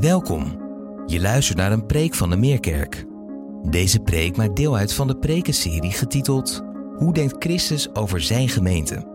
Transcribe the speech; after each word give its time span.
Welkom. 0.00 0.60
Je 1.06 1.20
luistert 1.20 1.58
naar 1.58 1.72
een 1.72 1.86
preek 1.86 2.14
van 2.14 2.30
de 2.30 2.36
Meerkerk. 2.36 3.04
Deze 3.62 4.00
preek 4.00 4.36
maakt 4.36 4.56
deel 4.56 4.76
uit 4.76 4.92
van 4.94 5.06
de 5.06 5.16
prekenserie 5.16 5.90
getiteld 5.90 6.62
Hoe 6.96 7.12
denkt 7.12 7.36
Christus 7.38 7.94
over 7.94 8.20
zijn 8.20 8.48
gemeente? 8.48 9.06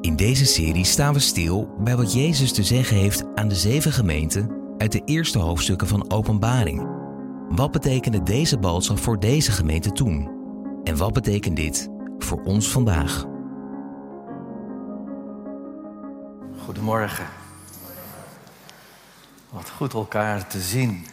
In 0.00 0.16
deze 0.16 0.44
serie 0.44 0.84
staan 0.84 1.12
we 1.12 1.18
stil 1.18 1.74
bij 1.78 1.96
wat 1.96 2.12
Jezus 2.12 2.52
te 2.52 2.62
zeggen 2.62 2.96
heeft 2.96 3.24
aan 3.34 3.48
de 3.48 3.54
zeven 3.54 3.92
gemeenten 3.92 4.50
uit 4.78 4.92
de 4.92 5.02
eerste 5.04 5.38
hoofdstukken 5.38 5.88
van 5.88 6.10
Openbaring. 6.10 6.86
Wat 7.48 7.70
betekende 7.70 8.22
deze 8.22 8.58
boodschap 8.58 8.98
voor 8.98 9.20
deze 9.20 9.52
gemeente 9.52 9.92
toen? 9.92 10.30
En 10.84 10.96
wat 10.96 11.12
betekent 11.12 11.56
dit 11.56 11.88
voor 12.18 12.42
ons 12.42 12.68
vandaag? 12.70 13.26
Goedemorgen. 16.64 17.41
Wat 19.52 19.70
goed 19.76 19.92
elkaar 19.92 20.46
te 20.46 20.60
zien. 20.60 21.06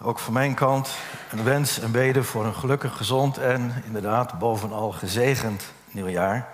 Ook 0.00 0.18
van 0.18 0.32
mijn 0.32 0.54
kant 0.54 0.90
een 1.30 1.44
wens 1.44 1.80
en 1.80 1.90
beden 1.90 2.24
voor 2.24 2.44
een 2.44 2.54
gelukkig, 2.54 2.96
gezond 2.96 3.38
en 3.38 3.82
inderdaad 3.86 4.38
bovenal 4.38 4.92
gezegend 4.92 5.64
nieuwjaar. 5.90 6.48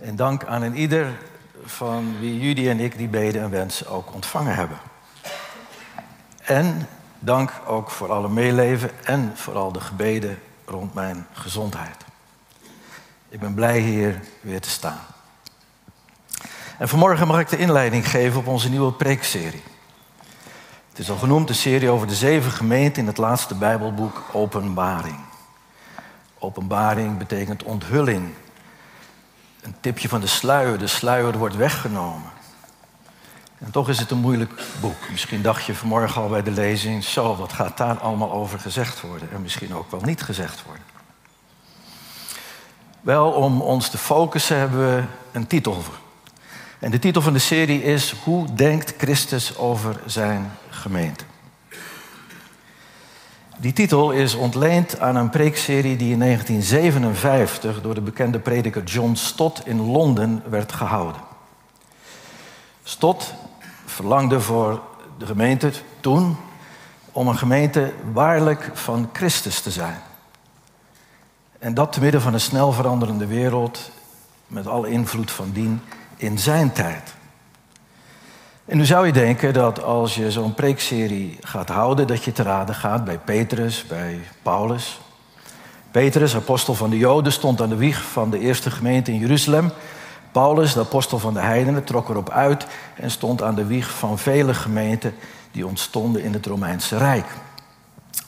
En 0.00 0.16
dank 0.16 0.44
aan 0.44 0.62
een 0.62 0.76
ieder 0.76 1.18
van 1.64 2.18
wie 2.20 2.40
jullie 2.40 2.70
en 2.70 2.80
ik 2.80 2.98
die 2.98 3.08
beden 3.08 3.42
en 3.42 3.50
wens 3.50 3.86
ook 3.86 4.14
ontvangen 4.14 4.54
hebben. 4.54 4.78
En 6.42 6.88
dank 7.18 7.52
ook 7.66 7.90
voor 7.90 8.12
alle 8.12 8.28
meeleven 8.28 8.90
en 9.04 9.32
vooral 9.34 9.72
de 9.72 9.80
gebeden 9.80 10.38
rond 10.64 10.94
mijn 10.94 11.26
gezondheid. 11.32 12.04
Ik 13.28 13.40
ben 13.40 13.54
blij 13.54 13.78
hier 13.78 14.20
weer 14.40 14.60
te 14.60 14.70
staan. 14.70 15.13
En 16.78 16.88
vanmorgen 16.88 17.26
mag 17.26 17.40
ik 17.40 17.48
de 17.48 17.58
inleiding 17.58 18.10
geven 18.10 18.40
op 18.40 18.46
onze 18.46 18.68
nieuwe 18.68 18.92
preekserie. 18.92 19.62
Het 20.88 20.98
is 20.98 21.10
al 21.10 21.16
genoemd 21.16 21.48
de 21.48 21.54
serie 21.54 21.90
over 21.90 22.06
de 22.06 22.14
zeven 22.14 22.50
gemeenten 22.50 23.02
in 23.02 23.08
het 23.08 23.18
laatste 23.18 23.54
Bijbelboek 23.54 24.22
Openbaring. 24.32 25.18
Openbaring 26.38 27.18
betekent 27.18 27.62
onthulling. 27.62 28.34
Een 29.62 29.74
tipje 29.80 30.08
van 30.08 30.20
de 30.20 30.26
sluier. 30.26 30.78
De 30.78 30.86
sluier 30.86 31.38
wordt 31.38 31.56
weggenomen. 31.56 32.30
En 33.58 33.70
toch 33.70 33.88
is 33.88 33.98
het 33.98 34.10
een 34.10 34.18
moeilijk 34.18 34.62
boek. 34.80 35.10
Misschien 35.10 35.42
dacht 35.42 35.64
je 35.64 35.74
vanmorgen 35.74 36.22
al 36.22 36.28
bij 36.28 36.42
de 36.42 36.50
lezing, 36.50 37.04
zo, 37.04 37.36
wat 37.36 37.52
gaat 37.52 37.76
daar 37.76 37.98
allemaal 37.98 38.32
over 38.32 38.58
gezegd 38.58 39.00
worden? 39.00 39.28
En 39.32 39.42
misschien 39.42 39.74
ook 39.74 39.90
wel 39.90 40.00
niet 40.00 40.22
gezegd 40.22 40.62
worden. 40.64 40.84
Wel, 43.00 43.30
om 43.30 43.60
ons 43.60 43.88
te 43.88 43.98
focussen 43.98 44.58
hebben 44.58 44.94
we 44.94 45.02
een 45.32 45.46
titel 45.46 45.82
voor. 45.82 46.03
En 46.84 46.90
de 46.90 46.98
titel 46.98 47.22
van 47.22 47.32
de 47.32 47.38
serie 47.38 47.82
is 47.82 48.14
Hoe 48.24 48.54
denkt 48.54 48.94
Christus 48.98 49.56
over 49.56 50.00
zijn 50.06 50.52
gemeente? 50.68 51.24
Die 53.56 53.72
titel 53.72 54.10
is 54.10 54.34
ontleend 54.34 55.00
aan 55.00 55.16
een 55.16 55.30
preekserie 55.30 55.96
die 55.96 56.12
in 56.12 56.18
1957 56.18 57.80
door 57.80 57.94
de 57.94 58.00
bekende 58.00 58.38
prediker 58.38 58.82
John 58.82 59.14
Stott 59.14 59.66
in 59.66 59.80
Londen 59.80 60.42
werd 60.48 60.72
gehouden. 60.72 61.20
Stott 62.82 63.34
verlangde 63.84 64.40
voor 64.40 64.82
de 65.18 65.26
gemeente 65.26 65.72
toen 66.00 66.36
om 67.12 67.28
een 67.28 67.38
gemeente 67.38 67.92
waarlijk 68.12 68.70
van 68.72 69.08
Christus 69.12 69.60
te 69.60 69.70
zijn. 69.70 70.00
En 71.58 71.74
dat 71.74 71.92
te 71.92 72.00
midden 72.00 72.20
van 72.20 72.34
een 72.34 72.40
snel 72.40 72.72
veranderende 72.72 73.26
wereld 73.26 73.90
met 74.46 74.66
alle 74.66 74.88
invloed 74.88 75.30
van 75.30 75.50
dien 75.52 75.80
in 76.16 76.38
zijn 76.38 76.72
tijd. 76.72 77.14
En 78.64 78.76
nu 78.76 78.84
zou 78.84 79.06
je 79.06 79.12
denken 79.12 79.52
dat 79.52 79.82
als 79.82 80.14
je 80.14 80.30
zo'n 80.30 80.54
preekserie 80.54 81.38
gaat 81.40 81.68
houden, 81.68 82.06
dat 82.06 82.24
je 82.24 82.32
te 82.32 82.42
raden 82.42 82.74
gaat 82.74 83.04
bij 83.04 83.18
Petrus, 83.18 83.86
bij 83.86 84.20
Paulus. 84.42 85.00
Petrus, 85.90 86.34
apostel 86.36 86.74
van 86.74 86.90
de 86.90 86.98
Joden, 86.98 87.32
stond 87.32 87.60
aan 87.60 87.68
de 87.68 87.76
wieg 87.76 88.02
van 88.02 88.30
de 88.30 88.38
eerste 88.38 88.70
gemeente 88.70 89.12
in 89.12 89.18
Jeruzalem. 89.18 89.70
Paulus, 90.32 90.72
de 90.72 90.80
apostel 90.80 91.18
van 91.18 91.34
de 91.34 91.40
heidenen, 91.40 91.84
trok 91.84 92.08
erop 92.08 92.30
uit 92.30 92.66
en 92.96 93.10
stond 93.10 93.42
aan 93.42 93.54
de 93.54 93.66
wieg 93.66 93.90
van 93.90 94.18
vele 94.18 94.54
gemeenten 94.54 95.14
die 95.50 95.66
ontstonden 95.66 96.22
in 96.22 96.32
het 96.32 96.46
Romeinse 96.46 96.96
Rijk. 96.96 97.26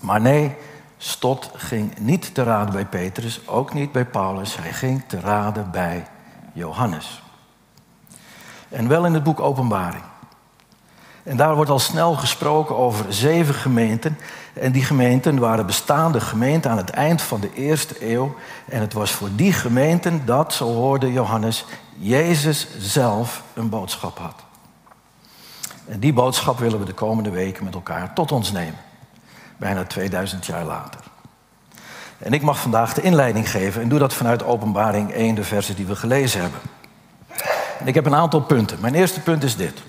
Maar 0.01 0.21
nee, 0.21 0.55
Stot 0.99 1.51
ging 1.55 1.99
niet 1.99 2.35
te 2.35 2.43
raden 2.43 2.75
bij 2.75 2.87
Petrus, 2.87 3.49
ook 3.49 3.75
niet 3.75 3.93
bij 3.93 4.05
Paulus. 4.05 4.57
Hij 4.57 4.73
ging 4.73 5.03
te 5.07 5.21
raden 5.21 5.71
bij 5.71 6.07
Johannes. 6.53 7.23
En 8.69 8.89
wel 8.89 9.07
in 9.07 9.15
het 9.15 9.23
boek 9.23 9.41
Openbaring. 9.41 10.03
En 11.23 11.37
daar 11.37 11.55
wordt 11.55 11.71
al 11.71 11.79
snel 11.79 12.15
gesproken 12.15 12.77
over 12.77 13.05
zeven 13.09 13.55
gemeenten. 13.55 14.19
En 14.53 14.73
die 14.73 14.85
gemeenten 14.85 15.39
waren 15.39 15.67
bestaande 15.67 16.21
gemeenten 16.21 16.71
aan 16.71 16.77
het 16.77 16.91
eind 16.91 17.23
van 17.23 17.41
de 17.41 17.53
eerste 17.55 18.13
eeuw. 18.13 18.35
En 18.69 18.81
het 18.81 18.93
was 18.93 19.11
voor 19.11 19.29
die 19.33 19.53
gemeenten 19.53 20.27
dat, 20.27 20.55
zo 20.55 20.75
hoorde 20.75 21.13
Johannes, 21.13 21.65
Jezus 21.99 22.67
zelf 22.79 23.43
een 23.55 23.69
boodschap 23.69 24.19
had. 24.19 24.45
En 25.89 26.01
die 26.01 26.13
boodschap 26.13 26.59
willen 26.59 26.79
we 26.79 26.85
de 26.85 26.93
komende 26.93 27.31
weken 27.31 27.65
met 27.65 27.75
elkaar 27.75 28.15
tot 28.15 28.33
ons 28.33 28.53
nemen. 28.53 28.79
Bijna 29.57 29.85
2000 29.85 30.47
jaar 30.47 30.65
later. 30.65 31.01
En 32.19 32.33
ik 32.33 32.43
mag 32.43 32.59
vandaag 32.59 32.95
de 32.95 33.03
inleiding 33.03 33.51
geven 33.51 33.83
en 33.83 33.89
doe 33.89 33.99
dat 33.99 34.15
vanuit 34.15 34.45
Openbaring 34.45 35.13
1, 35.13 35.35
de 35.35 35.45
versen 35.45 35.77
die 35.77 35.87
we 35.87 35.97
gelezen 35.97 36.41
hebben. 36.41 36.61
Ik 37.85 37.95
heb 37.95 38.07
een 38.07 38.15
aantal 38.15 38.41
punten. 38.41 38.79
Mijn 38.81 38.95
eerste 38.95 39.21
punt 39.21 39.43
is 39.43 39.57
dit. 39.57 39.83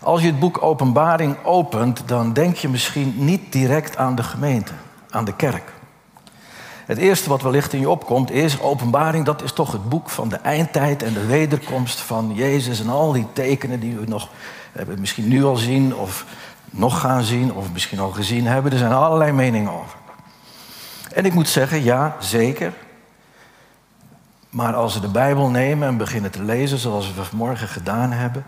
Als 0.00 0.20
je 0.20 0.26
het 0.26 0.38
boek 0.38 0.62
Openbaring 0.62 1.36
opent, 1.44 2.02
dan 2.06 2.32
denk 2.32 2.56
je 2.56 2.68
misschien 2.68 3.14
niet 3.16 3.52
direct 3.52 3.96
aan 3.96 4.14
de 4.14 4.22
gemeente, 4.22 4.72
aan 5.10 5.24
de 5.24 5.36
kerk. 5.36 5.72
Het 6.86 6.98
eerste 6.98 7.28
wat 7.28 7.42
wellicht 7.42 7.72
in 7.72 7.80
je 7.80 7.90
opkomt 7.90 8.30
is, 8.30 8.60
openbaring, 8.60 9.24
dat 9.24 9.42
is 9.42 9.52
toch 9.52 9.72
het 9.72 9.88
boek 9.88 10.10
van 10.10 10.28
de 10.28 10.36
eindtijd 10.36 11.02
en 11.02 11.12
de 11.12 11.26
wederkomst 11.26 12.00
van 12.00 12.32
Jezus 12.34 12.80
en 12.80 12.88
al 12.88 13.12
die 13.12 13.26
tekenen 13.32 13.80
die 13.80 13.96
we 13.96 14.06
nog 14.06 14.28
hebben, 14.72 15.00
misschien 15.00 15.28
nu 15.28 15.44
al 15.44 15.56
zien 15.56 15.96
of 15.96 16.24
nog 16.70 17.00
gaan 17.00 17.22
zien 17.22 17.52
of 17.52 17.72
misschien 17.72 17.98
al 17.98 18.10
gezien 18.10 18.46
hebben. 18.46 18.72
Er 18.72 18.78
zijn 18.78 18.92
allerlei 18.92 19.32
meningen 19.32 19.72
over. 19.72 19.96
En 21.12 21.24
ik 21.24 21.34
moet 21.34 21.48
zeggen, 21.48 21.84
ja, 21.84 22.16
zeker. 22.20 22.72
Maar 24.54 24.74
als 24.74 24.94
we 24.94 25.00
de 25.00 25.08
Bijbel 25.08 25.48
nemen 25.48 25.88
en 25.88 25.96
beginnen 25.96 26.30
te 26.30 26.42
lezen 26.42 26.78
zoals 26.78 27.14
we 27.14 27.24
vanmorgen 27.24 27.68
gedaan 27.68 28.12
hebben, 28.12 28.44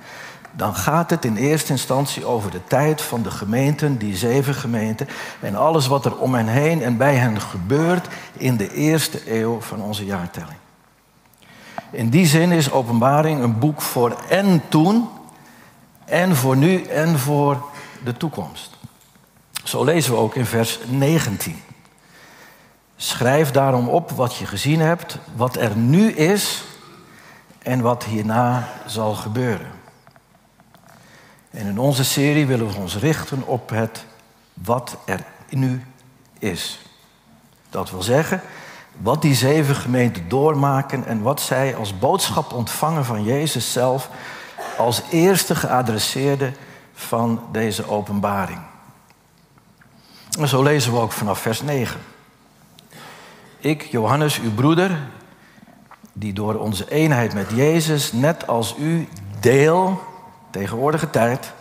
dan 0.52 0.74
gaat 0.74 1.10
het 1.10 1.24
in 1.24 1.36
eerste 1.36 1.72
instantie 1.72 2.24
over 2.24 2.50
de 2.50 2.64
tijd 2.64 3.02
van 3.02 3.22
de 3.22 3.30
gemeenten, 3.30 3.98
die 3.98 4.16
zeven 4.16 4.54
gemeenten, 4.54 5.08
en 5.40 5.54
alles 5.54 5.86
wat 5.86 6.04
er 6.04 6.16
om 6.16 6.34
hen 6.34 6.46
heen 6.46 6.82
en 6.82 6.96
bij 6.96 7.14
hen 7.14 7.40
gebeurt 7.40 8.08
in 8.32 8.56
de 8.56 8.74
eerste 8.74 9.40
eeuw 9.40 9.60
van 9.60 9.82
onze 9.82 10.04
jaartelling. 10.04 10.58
In 11.90 12.08
die 12.08 12.26
zin 12.26 12.52
is 12.52 12.70
Openbaring 12.70 13.42
een 13.42 13.58
boek 13.58 13.82
voor 13.82 14.16
en 14.28 14.62
toen, 14.68 15.08
en 16.04 16.36
voor 16.36 16.56
nu 16.56 16.82
en 16.82 17.18
voor 17.18 17.64
de 18.04 18.16
toekomst. 18.16 18.76
Zo 19.64 19.84
lezen 19.84 20.12
we 20.12 20.18
ook 20.18 20.34
in 20.34 20.46
vers 20.46 20.78
19. 20.88 21.62
Schrijf 22.96 23.50
daarom 23.50 23.88
op 23.88 24.10
wat 24.10 24.36
je 24.36 24.46
gezien 24.46 24.80
hebt, 24.80 25.18
wat 25.34 25.56
er 25.56 25.76
nu 25.76 26.12
is 26.12 26.64
en 27.62 27.80
wat 27.80 28.04
hierna 28.04 28.68
zal 28.86 29.14
gebeuren. 29.14 29.70
En 31.50 31.66
in 31.66 31.78
onze 31.78 32.04
serie 32.04 32.46
willen 32.46 32.68
we 32.68 32.76
ons 32.76 32.96
richten 32.96 33.46
op 33.46 33.70
het 33.70 34.04
wat 34.52 34.96
er 35.04 35.20
nu 35.48 35.84
is. 36.38 36.80
Dat 37.70 37.90
wil 37.90 38.02
zeggen, 38.02 38.40
wat 38.96 39.22
die 39.22 39.34
zeven 39.34 39.74
gemeenten 39.74 40.28
doormaken 40.28 41.06
en 41.06 41.22
wat 41.22 41.40
zij 41.40 41.76
als 41.76 41.98
boodschap 41.98 42.52
ontvangen 42.52 43.04
van 43.04 43.24
Jezus 43.24 43.72
zelf 43.72 44.10
als 44.78 45.02
eerste 45.10 45.54
geadresseerde 45.54 46.52
van 46.94 47.42
deze 47.52 47.88
openbaring. 47.88 48.60
En 50.38 50.48
zo 50.48 50.62
lezen 50.62 50.92
we 50.92 50.98
ook 50.98 51.12
vanaf 51.12 51.38
vers 51.38 51.62
9. 51.62 52.00
Ik, 53.66 53.82
Johannes, 53.82 54.40
uw 54.40 54.54
broeder, 54.54 54.98
die 56.12 56.32
door 56.32 56.54
onze 56.54 56.90
eenheid 56.90 57.34
met 57.34 57.50
Jezus, 57.50 58.12
net 58.12 58.46
als 58.46 58.76
u, 58.78 59.08
deel, 59.40 60.02
tegenwoordige 60.50 61.10
tijd, 61.10 61.52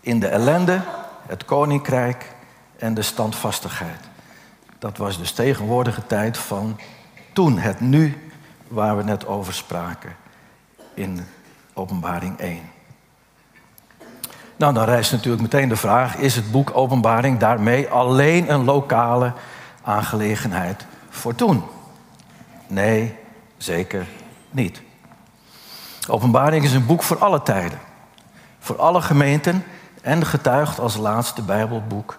in 0.00 0.20
de 0.20 0.26
ellende, 0.26 0.80
het 1.26 1.44
koninkrijk 1.44 2.32
en 2.76 2.94
de 2.94 3.02
standvastigheid. 3.02 4.00
Dat 4.78 4.96
was 4.96 5.18
dus 5.18 5.32
tegenwoordige 5.32 6.06
tijd 6.06 6.38
van 6.38 6.80
toen, 7.32 7.58
het 7.58 7.80
nu, 7.80 8.30
waar 8.68 8.96
we 8.96 9.02
net 9.02 9.26
over 9.26 9.54
spraken 9.54 10.16
in 10.94 11.26
Openbaring 11.72 12.38
1. 12.38 12.60
Nou, 14.56 14.74
dan 14.74 14.84
rijst 14.84 15.12
natuurlijk 15.12 15.42
meteen 15.42 15.68
de 15.68 15.76
vraag: 15.76 16.16
is 16.16 16.36
het 16.36 16.50
boek 16.50 16.70
Openbaring 16.76 17.38
daarmee 17.38 17.88
alleen 17.88 18.52
een 18.52 18.64
lokale 18.64 19.32
aangelegenheid 19.82 20.86
voor 21.14 21.34
toen? 21.34 21.62
Nee, 22.66 23.14
zeker 23.56 24.06
niet. 24.50 24.82
Openbaring 26.08 26.64
is 26.64 26.72
een 26.72 26.86
boek 26.86 27.02
voor 27.02 27.18
alle 27.18 27.42
tijden. 27.42 27.78
voor 28.58 28.78
alle 28.78 29.02
gemeenten 29.02 29.64
en 30.02 30.26
getuigt 30.26 30.78
als 30.80 30.96
laatste 30.96 31.42
Bijbelboek 31.42 32.18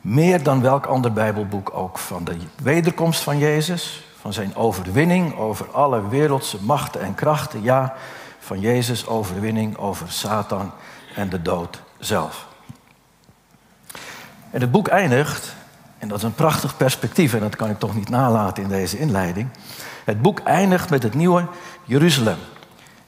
meer 0.00 0.42
dan 0.42 0.60
welk 0.60 0.86
ander 0.86 1.12
Bijbelboek 1.12 1.70
ook 1.74 1.98
van 1.98 2.24
de 2.24 2.36
wederkomst 2.62 3.22
van 3.22 3.38
Jezus, 3.38 4.04
van 4.20 4.32
zijn 4.32 4.56
overwinning 4.56 5.36
over 5.36 5.70
alle 5.70 6.08
wereldse 6.08 6.62
machten 6.62 7.00
en 7.00 7.14
krachten, 7.14 7.62
ja, 7.62 7.94
van 8.38 8.60
Jezus' 8.60 9.06
overwinning 9.06 9.76
over 9.76 10.12
Satan 10.12 10.72
en 11.14 11.28
de 11.28 11.42
dood 11.42 11.82
zelf. 11.98 12.46
En 14.50 14.60
het 14.60 14.70
boek 14.70 14.88
eindigt, 14.88 15.54
en 16.00 16.08
dat 16.08 16.18
is 16.18 16.24
een 16.24 16.34
prachtig 16.34 16.76
perspectief, 16.76 17.34
en 17.34 17.40
dat 17.40 17.56
kan 17.56 17.70
ik 17.70 17.78
toch 17.78 17.94
niet 17.94 18.08
nalaten 18.08 18.62
in 18.62 18.68
deze 18.68 18.98
inleiding. 18.98 19.48
Het 20.04 20.22
boek 20.22 20.40
eindigt 20.40 20.90
met 20.90 21.02
het 21.02 21.14
nieuwe 21.14 21.46
Jeruzalem. 21.84 22.38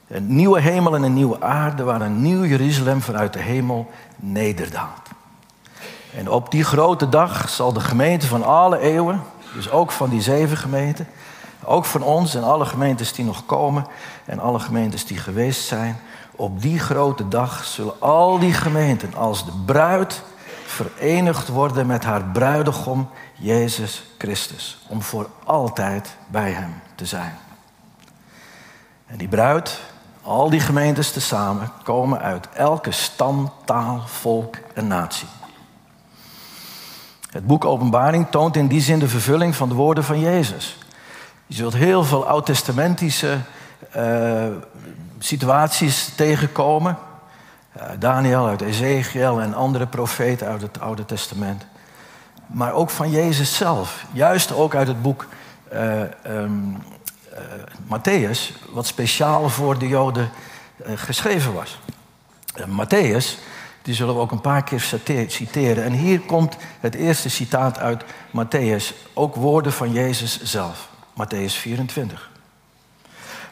Een 0.07 0.35
nieuwe 0.35 0.59
hemel 0.59 0.95
en 0.95 1.03
een 1.03 1.13
nieuwe 1.13 1.41
aarde 1.41 1.83
waar 1.83 2.01
een 2.01 2.21
nieuw 2.21 2.45
Jeruzalem 2.45 3.01
vanuit 3.01 3.33
de 3.33 3.39
hemel 3.39 3.91
nederdaalt. 4.15 5.09
En 6.17 6.29
op 6.29 6.51
die 6.51 6.63
grote 6.63 7.09
dag 7.09 7.49
zal 7.49 7.73
de 7.73 7.79
gemeente 7.79 8.27
van 8.27 8.43
alle 8.43 8.79
eeuwen, 8.79 9.21
dus 9.53 9.69
ook 9.69 9.91
van 9.91 10.09
die 10.09 10.21
zeven 10.21 10.57
gemeenten, 10.57 11.07
ook 11.63 11.85
van 11.85 12.03
ons 12.03 12.35
en 12.35 12.43
alle 12.43 12.65
gemeentes 12.65 13.13
die 13.13 13.25
nog 13.25 13.45
komen 13.45 13.85
en 14.25 14.39
alle 14.39 14.59
gemeentes 14.59 15.05
die 15.05 15.17
geweest 15.17 15.67
zijn, 15.67 15.99
op 16.35 16.61
die 16.61 16.79
grote 16.79 17.27
dag 17.27 17.65
zullen 17.65 18.01
al 18.01 18.39
die 18.39 18.53
gemeenten 18.53 19.15
als 19.15 19.45
de 19.45 19.51
bruid 19.65 20.23
verenigd 20.73 21.47
worden 21.47 21.87
met 21.87 22.03
haar 22.03 22.23
bruidegom 22.23 23.09
Jezus 23.33 24.03
Christus, 24.17 24.77
om 24.87 25.01
voor 25.01 25.29
altijd 25.43 26.15
bij 26.27 26.51
Hem 26.51 26.73
te 26.95 27.05
zijn. 27.05 27.37
En 29.05 29.17
die 29.17 29.27
bruid, 29.27 29.79
al 30.21 30.49
die 30.49 30.59
gemeentes 30.59 31.11
tezamen, 31.11 31.71
komen 31.83 32.19
uit 32.19 32.47
elke 32.53 32.91
stam, 32.91 33.51
taal, 33.65 34.03
volk 34.05 34.55
en 34.73 34.87
natie. 34.87 35.27
Het 37.29 37.47
boek 37.47 37.65
Openbaring 37.65 38.27
toont 38.29 38.55
in 38.55 38.67
die 38.67 38.81
zin 38.81 38.99
de 38.99 39.07
vervulling 39.07 39.55
van 39.55 39.69
de 39.69 39.75
woorden 39.75 40.03
van 40.03 40.19
Jezus. 40.19 40.77
Je 41.47 41.55
zult 41.55 41.73
heel 41.73 42.03
veel 42.03 42.27
oud-testamentische 42.27 43.37
uh, 43.97 44.47
situaties 45.19 46.11
tegenkomen. 46.15 46.97
Uh, 47.77 47.83
Daniel 47.99 48.47
uit 48.47 48.61
Ezekiel 48.61 49.41
en 49.41 49.53
andere 49.53 49.87
profeten 49.87 50.47
uit 50.47 50.61
het 50.61 50.79
Oude 50.79 51.05
Testament. 51.05 51.65
Maar 52.47 52.73
ook 52.73 52.89
van 52.89 53.11
Jezus 53.11 53.55
zelf. 53.55 54.05
Juist 54.11 54.53
ook 54.53 54.75
uit 54.75 54.87
het 54.87 55.01
boek 55.01 55.27
uh, 55.73 56.01
Matthäus, 57.87 58.53
wat 58.71 58.87
speciaal 58.87 59.49
voor 59.49 59.77
de 59.77 59.87
Joden 59.87 60.29
geschreven 60.95 61.53
was. 61.53 61.79
Matthäus 62.53 63.37
die 63.83 63.93
zullen 63.93 64.15
we 64.15 64.21
ook 64.21 64.31
een 64.31 64.41
paar 64.41 64.63
keer 64.63 65.01
citeren. 65.27 65.83
En 65.83 65.91
hier 65.91 66.19
komt 66.19 66.57
het 66.79 66.95
eerste 66.95 67.29
citaat 67.29 67.79
uit 67.79 68.03
Matthäus, 68.31 68.93
ook 69.13 69.35
woorden 69.35 69.73
van 69.73 69.91
Jezus 69.91 70.43
zelf. 70.43 70.89
Matthäus 71.13 71.53
24. 71.53 72.31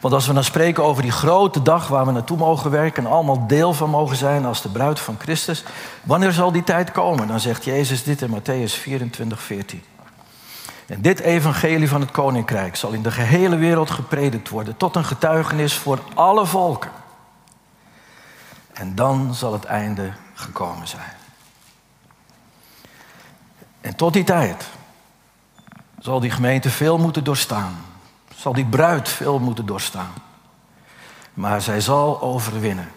Want 0.02 0.14
als 0.14 0.26
we 0.26 0.32
dan 0.32 0.44
spreken 0.44 0.84
over 0.84 1.02
die 1.02 1.10
grote 1.10 1.62
dag 1.62 1.88
waar 1.88 2.06
we 2.06 2.12
naartoe 2.12 2.36
mogen 2.36 2.70
werken 2.70 3.04
en 3.04 3.10
allemaal 3.10 3.46
deel 3.46 3.72
van 3.72 3.90
mogen 3.90 4.16
zijn 4.16 4.44
als 4.44 4.62
de 4.62 4.68
bruid 4.68 5.00
van 5.00 5.16
Christus, 5.18 5.64
wanneer 6.02 6.32
zal 6.32 6.52
die 6.52 6.64
tijd 6.64 6.90
komen? 6.90 7.28
Dan 7.28 7.40
zegt 7.40 7.64
Jezus 7.64 8.04
dit 8.04 8.22
in 8.22 8.40
Matthäus 8.40 8.72
24, 8.72 9.42
14. 9.42 9.82
En 10.86 11.02
dit 11.02 11.20
evangelie 11.20 11.88
van 11.88 12.00
het 12.00 12.10
koninkrijk 12.10 12.76
zal 12.76 12.90
in 12.90 13.02
de 13.02 13.10
gehele 13.10 13.56
wereld 13.56 13.90
gepredikt 13.90 14.48
worden 14.48 14.76
tot 14.76 14.96
een 14.96 15.04
getuigenis 15.04 15.74
voor 15.74 15.98
alle 16.14 16.46
volken. 16.46 16.90
En 18.72 18.94
dan 18.94 19.34
zal 19.34 19.52
het 19.52 19.64
einde 19.64 20.12
gekomen 20.34 20.88
zijn. 20.88 21.12
En 23.80 23.96
tot 23.96 24.12
die 24.12 24.24
tijd 24.24 24.64
zal 25.98 26.20
die 26.20 26.30
gemeente 26.30 26.70
veel 26.70 26.98
moeten 26.98 27.24
doorstaan. 27.24 27.90
Zal 28.42 28.52
die 28.52 28.66
bruid 28.66 29.08
veel 29.08 29.38
moeten 29.38 29.66
doorstaan. 29.66 30.12
Maar 31.34 31.62
zij 31.62 31.80
zal 31.80 32.20
overwinnen. 32.20 32.88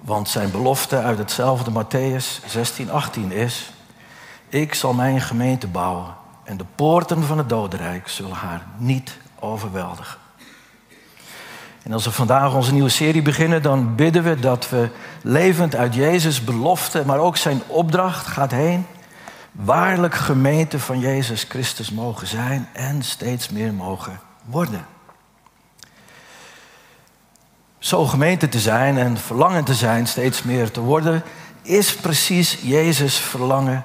Want 0.00 0.28
zijn 0.28 0.50
belofte 0.50 0.96
uit 0.96 1.18
hetzelfde 1.18 1.70
Matthäus 1.70 2.46
16, 2.46 2.90
18 2.90 3.32
is: 3.32 3.72
Ik 4.48 4.74
zal 4.74 4.92
mijn 4.92 5.20
gemeente 5.20 5.66
bouwen 5.66 6.14
en 6.44 6.56
de 6.56 6.64
poorten 6.74 7.22
van 7.22 7.38
het 7.38 7.48
dodenrijk 7.48 8.08
zullen 8.08 8.36
haar 8.36 8.66
niet 8.76 9.16
overweldigen. 9.38 10.18
En 11.82 11.92
als 11.92 12.04
we 12.04 12.10
vandaag 12.10 12.54
onze 12.54 12.72
nieuwe 12.72 12.88
serie 12.88 13.22
beginnen, 13.22 13.62
dan 13.62 13.94
bidden 13.94 14.22
we 14.22 14.40
dat 14.40 14.68
we 14.68 14.90
levend 15.22 15.74
uit 15.74 15.94
Jezus' 15.94 16.44
belofte, 16.44 17.02
maar 17.06 17.18
ook 17.18 17.36
zijn 17.36 17.62
opdracht 17.66 18.26
gaat 18.26 18.50
heen, 18.50 18.86
waarlijk 19.52 20.14
gemeente 20.14 20.78
van 20.78 20.98
Jezus 20.98 21.42
Christus 21.48 21.90
mogen 21.90 22.26
zijn 22.26 22.68
en 22.72 23.02
steeds 23.02 23.48
meer 23.48 23.74
mogen 23.74 24.26
worden. 24.50 24.86
Zo 27.78 28.06
gemeente 28.06 28.48
te 28.48 28.60
zijn 28.60 28.98
en 28.98 29.16
verlangen 29.16 29.64
te 29.64 29.74
zijn 29.74 30.06
steeds 30.06 30.42
meer 30.42 30.70
te 30.70 30.80
worden, 30.80 31.22
is 31.62 31.96
precies 31.96 32.58
Jezus' 32.62 33.16
verlangen 33.16 33.84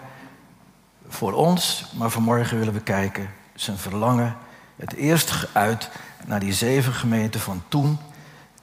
voor 1.08 1.34
ons. 1.34 1.86
Maar 1.98 2.10
vanmorgen 2.10 2.58
willen 2.58 2.74
we 2.74 2.82
kijken, 2.82 3.30
zijn 3.56 3.78
verlangen, 3.78 4.36
het 4.76 4.94
eerst 4.94 5.32
geuit 5.32 5.90
naar 6.26 6.40
die 6.40 6.54
zeven 6.54 6.94
gemeenten 6.94 7.40
van 7.40 7.64
toen. 7.68 7.98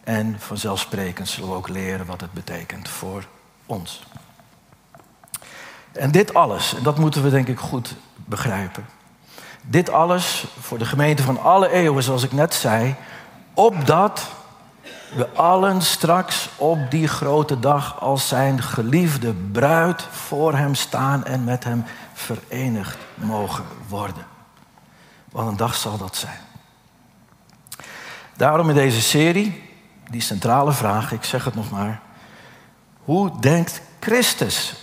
En 0.05 0.37
vanzelfsprekend 0.39 1.29
zullen 1.29 1.49
we 1.49 1.57
ook 1.57 1.69
leren 1.69 2.07
wat 2.07 2.21
het 2.21 2.33
betekent 2.33 2.89
voor 2.89 3.25
ons. 3.67 4.03
En 5.93 6.11
dit 6.11 6.35
alles, 6.35 6.75
en 6.75 6.83
dat 6.83 6.99
moeten 6.99 7.23
we 7.23 7.31
denk 7.31 7.49
ik 7.49 7.59
goed 7.59 7.95
begrijpen. 8.15 9.00
Dit 9.63 9.91
alles 9.91 10.45
voor 10.61 10.79
de 10.79 10.85
gemeente 10.85 11.23
van 11.23 11.41
alle 11.43 11.71
eeuwen, 11.71 12.03
zoals 12.03 12.23
ik 12.23 12.33
net 12.33 12.55
zei, 12.55 12.95
opdat 13.55 14.29
we 15.15 15.29
allen 15.29 15.83
straks 15.83 16.49
op 16.57 16.91
die 16.91 17.09
grote 17.09 17.59
dag 17.59 18.01
als 18.01 18.29
zijn 18.29 18.63
geliefde 18.63 19.33
bruid 19.33 20.03
voor 20.11 20.55
hem 20.55 20.75
staan 20.75 21.25
en 21.25 21.45
met 21.45 21.65
hem 21.65 21.85
verenigd 22.13 22.99
mogen 23.15 23.65
worden. 23.89 24.27
Wat 25.31 25.47
een 25.47 25.57
dag 25.57 25.75
zal 25.75 25.99
dat 25.99 26.17
zijn. 26.17 26.39
Daarom 28.37 28.69
in 28.69 28.75
deze 28.75 29.01
serie, 29.01 29.63
die 30.11 30.21
centrale 30.21 30.73
vraag, 30.73 31.13
ik 31.13 31.25
zeg 31.25 31.45
het 31.45 31.55
nog 31.55 31.71
maar. 31.71 32.01
Hoe 33.05 33.41
denkt 33.41 33.81
Christus, 34.01 34.75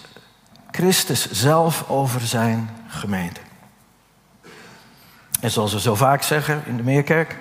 Christus 0.71 1.31
zelf 1.31 1.89
over 1.89 2.21
zijn 2.21 2.69
gemeente? 2.87 3.46
En 5.39 5.51
zoals 5.51 5.73
we 5.73 5.79
zo 5.79 5.95
vaak 5.95 6.21
zeggen 6.21 6.63
in 6.65 6.77
de 6.77 6.83
Meerkerk, 6.83 7.37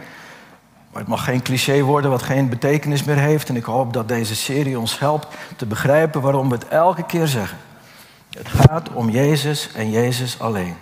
maar 0.91 1.01
het 1.01 1.15
mag 1.15 1.25
geen 1.25 1.43
cliché 1.43 1.83
worden 1.83 2.11
wat 2.11 2.23
geen 2.23 2.49
betekenis 2.49 3.05
meer 3.05 3.17
heeft. 3.17 3.49
En 3.49 3.57
ik 3.57 3.65
hoop 3.65 3.93
dat 3.93 4.09
deze 4.09 4.37
serie 4.37 4.79
ons 4.79 4.99
helpt 4.99 5.27
te 5.57 5.67
begrijpen 5.67 6.21
waarom 6.21 6.49
we 6.49 6.55
het 6.55 6.69
elke 6.69 7.03
keer 7.03 7.27
zeggen. 7.27 7.59
Het 8.31 8.49
gaat 8.49 8.93
om 8.93 9.11
Jezus 9.11 9.73
en 9.73 9.91
Jezus 9.91 10.41
alleen. 10.41 10.77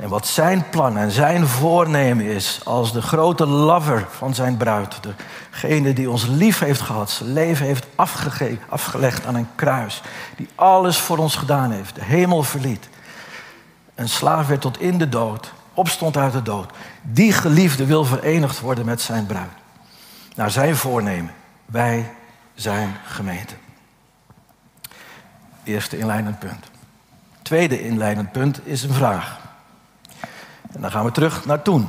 En 0.00 0.08
wat 0.08 0.26
zijn 0.26 0.64
plan 0.70 0.96
en 0.96 1.10
zijn 1.10 1.46
voornemen 1.46 2.24
is 2.24 2.60
als 2.64 2.92
de 2.92 3.02
grote 3.02 3.46
lover 3.46 4.06
van 4.10 4.34
zijn 4.34 4.56
bruid. 4.56 4.98
Degene 5.50 5.92
die 5.92 6.10
ons 6.10 6.26
lief 6.26 6.58
heeft 6.58 6.80
gehad, 6.80 7.10
zijn 7.10 7.32
leven 7.32 7.66
heeft 7.66 7.86
afgelegd 8.68 9.26
aan 9.26 9.34
een 9.34 9.48
kruis. 9.54 10.02
Die 10.36 10.48
alles 10.54 10.98
voor 10.98 11.18
ons 11.18 11.34
gedaan 11.34 11.70
heeft, 11.70 11.94
de 11.94 12.04
hemel 12.04 12.42
verliet. 12.42 12.88
Een 13.94 14.08
slaaf 14.08 14.46
werd 14.46 14.60
tot 14.60 14.80
in 14.80 14.98
de 14.98 15.08
dood, 15.08 15.52
opstond 15.74 16.16
uit 16.16 16.32
de 16.32 16.42
dood. 16.42 16.70
Die 17.02 17.32
geliefde 17.32 17.86
wil 17.86 18.04
verenigd 18.04 18.60
worden 18.60 18.84
met 18.84 19.00
zijn 19.00 19.26
bruid. 19.26 19.50
Naar 20.34 20.50
zijn 20.50 20.76
voornemen. 20.76 21.34
Wij 21.66 22.10
zijn 22.54 22.96
gemeente. 23.04 23.54
Eerste 25.64 25.98
inleidend 25.98 26.38
punt. 26.38 26.70
Tweede 27.42 27.82
inleidend 27.82 28.32
punt 28.32 28.66
is 28.66 28.82
een 28.82 28.94
vraag. 28.94 29.40
En 30.72 30.80
dan 30.80 30.90
gaan 30.90 31.04
we 31.04 31.12
terug 31.12 31.44
naar 31.44 31.62
toen. 31.62 31.88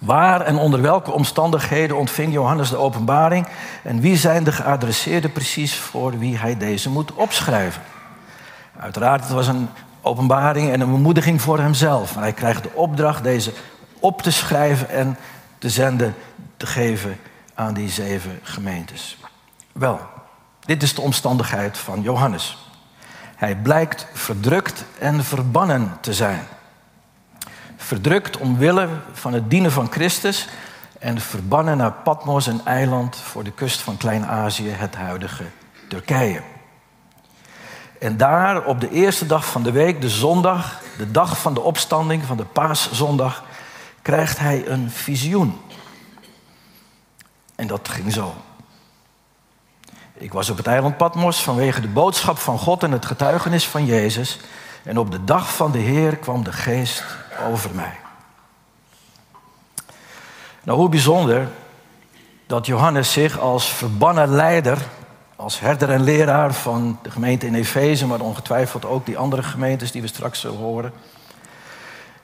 Waar 0.00 0.40
en 0.40 0.56
onder 0.56 0.82
welke 0.82 1.10
omstandigheden 1.10 1.96
ontving 1.96 2.32
Johannes 2.32 2.68
de 2.68 2.76
openbaring 2.76 3.46
en 3.82 4.00
wie 4.00 4.16
zijn 4.16 4.44
de 4.44 4.52
geadresseerden 4.52 5.32
precies 5.32 5.76
voor 5.76 6.18
wie 6.18 6.38
hij 6.38 6.56
deze 6.56 6.90
moet 6.90 7.12
opschrijven? 7.12 7.82
Uiteraard, 8.78 9.22
het 9.22 9.32
was 9.32 9.46
een 9.46 9.68
openbaring 10.04 10.72
en 10.72 10.80
een 10.80 10.90
bemoediging 10.90 11.40
voor 11.40 11.58
hemzelf. 11.58 12.14
Maar 12.14 12.22
hij 12.22 12.32
krijgt 12.32 12.62
de 12.62 12.70
opdracht 12.74 13.22
deze 13.22 13.52
op 14.00 14.22
te 14.22 14.30
schrijven 14.30 14.88
en 14.88 15.16
te 15.58 15.70
zenden, 15.70 16.14
te 16.56 16.66
geven 16.66 17.18
aan 17.54 17.74
die 17.74 17.88
zeven 17.88 18.38
gemeentes. 18.42 19.18
Wel, 19.72 20.00
dit 20.60 20.82
is 20.82 20.94
de 20.94 21.00
omstandigheid 21.00 21.78
van 21.78 22.02
Johannes. 22.02 22.58
Hij 23.36 23.56
blijkt 23.56 24.06
verdrukt 24.12 24.84
en 24.98 25.24
verbannen 25.24 25.96
te 26.00 26.12
zijn 26.12 26.46
verdrukt 27.84 28.36
omwille 28.36 28.88
van 29.12 29.32
het 29.32 29.50
dienen 29.50 29.72
van 29.72 29.90
Christus 29.90 30.48
en 30.98 31.20
verbannen 31.20 31.76
naar 31.76 31.92
Patmos, 31.92 32.46
een 32.46 32.60
eiland 32.64 33.16
voor 33.16 33.44
de 33.44 33.52
kust 33.52 33.80
van 33.80 33.96
Klein-Azië, 33.96 34.68
het 34.68 34.94
huidige 34.94 35.44
Turkije. 35.88 36.53
En 37.98 38.16
daar 38.16 38.64
op 38.64 38.80
de 38.80 38.90
eerste 38.90 39.26
dag 39.26 39.46
van 39.46 39.62
de 39.62 39.72
week, 39.72 40.00
de 40.00 40.10
zondag, 40.10 40.80
de 40.98 41.10
dag 41.10 41.40
van 41.40 41.54
de 41.54 41.60
opstanding, 41.60 42.24
van 42.24 42.36
de 42.36 42.44
paaszondag, 42.44 43.44
krijgt 44.02 44.38
hij 44.38 44.66
een 44.66 44.90
visioen. 44.90 45.60
En 47.54 47.66
dat 47.66 47.88
ging 47.88 48.12
zo. 48.12 48.34
Ik 50.14 50.32
was 50.32 50.50
op 50.50 50.56
het 50.56 50.66
eiland 50.66 50.96
Patmos 50.96 51.42
vanwege 51.42 51.80
de 51.80 51.88
boodschap 51.88 52.38
van 52.38 52.58
God 52.58 52.82
en 52.82 52.92
het 52.92 53.06
getuigenis 53.06 53.66
van 53.66 53.86
Jezus. 53.86 54.40
En 54.82 54.98
op 54.98 55.10
de 55.10 55.24
dag 55.24 55.54
van 55.54 55.72
de 55.72 55.78
Heer 55.78 56.16
kwam 56.16 56.44
de 56.44 56.52
geest 56.52 57.04
over 57.48 57.70
mij. 57.74 57.96
Nou, 60.62 60.78
hoe 60.78 60.88
bijzonder 60.88 61.48
dat 62.46 62.66
Johannes 62.66 63.12
zich 63.12 63.38
als 63.38 63.68
verbannen 63.68 64.28
leider, 64.28 64.78
als 65.36 65.60
herder 65.60 65.90
en 65.90 66.02
leraar 66.02 66.54
van 66.54 66.98
de 67.02 67.10
gemeente 67.10 67.46
in 67.46 67.54
Efeze, 67.54 68.06
maar 68.06 68.20
ongetwijfeld 68.20 68.84
ook 68.84 69.06
die 69.06 69.18
andere 69.18 69.42
gemeentes 69.42 69.92
die 69.92 70.02
we 70.02 70.08
straks 70.08 70.40
zullen 70.40 70.58
horen. 70.58 70.92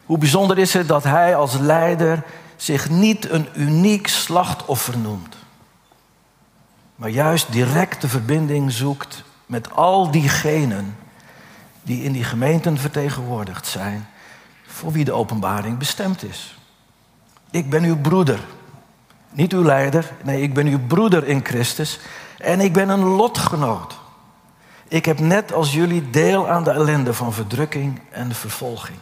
Hoe 0.04 0.18
bijzonder 0.18 0.58
is 0.58 0.72
het 0.72 0.88
dat 0.88 1.04
hij 1.04 1.36
als 1.36 1.58
leider 1.58 2.22
zich 2.56 2.90
niet 2.90 3.30
een 3.30 3.48
uniek 3.54 4.06
slachtoffer 4.06 4.98
noemt, 4.98 5.36
maar 6.96 7.08
juist 7.08 7.52
direct 7.52 8.00
de 8.00 8.08
verbinding 8.08 8.72
zoekt 8.72 9.24
met 9.46 9.72
al 9.72 10.10
diegenen 10.10 10.96
die 11.82 12.02
in 12.02 12.12
die 12.12 12.24
gemeenten 12.24 12.78
vertegenwoordigd 12.78 13.66
zijn, 13.66 14.08
voor 14.66 14.92
wie 14.92 15.04
de 15.04 15.12
openbaring 15.12 15.78
bestemd 15.78 16.22
is. 16.22 16.58
Ik 17.50 17.70
ben 17.70 17.84
uw 17.84 17.96
broeder, 17.96 18.40
niet 19.30 19.52
uw 19.52 19.62
leider, 19.62 20.12
nee, 20.22 20.42
ik 20.42 20.54
ben 20.54 20.66
uw 20.66 20.80
broeder 20.86 21.26
in 21.26 21.44
Christus 21.44 21.98
en 22.40 22.60
ik 22.60 22.72
ben 22.72 22.88
een 22.88 23.04
lotgenoot. 23.04 23.98
Ik 24.88 25.04
heb 25.04 25.18
net 25.18 25.52
als 25.52 25.72
jullie 25.72 26.10
deel 26.10 26.48
aan 26.48 26.64
de 26.64 26.70
ellende 26.70 27.14
van 27.14 27.32
verdrukking 27.32 28.00
en 28.10 28.34
vervolging. 28.34 28.98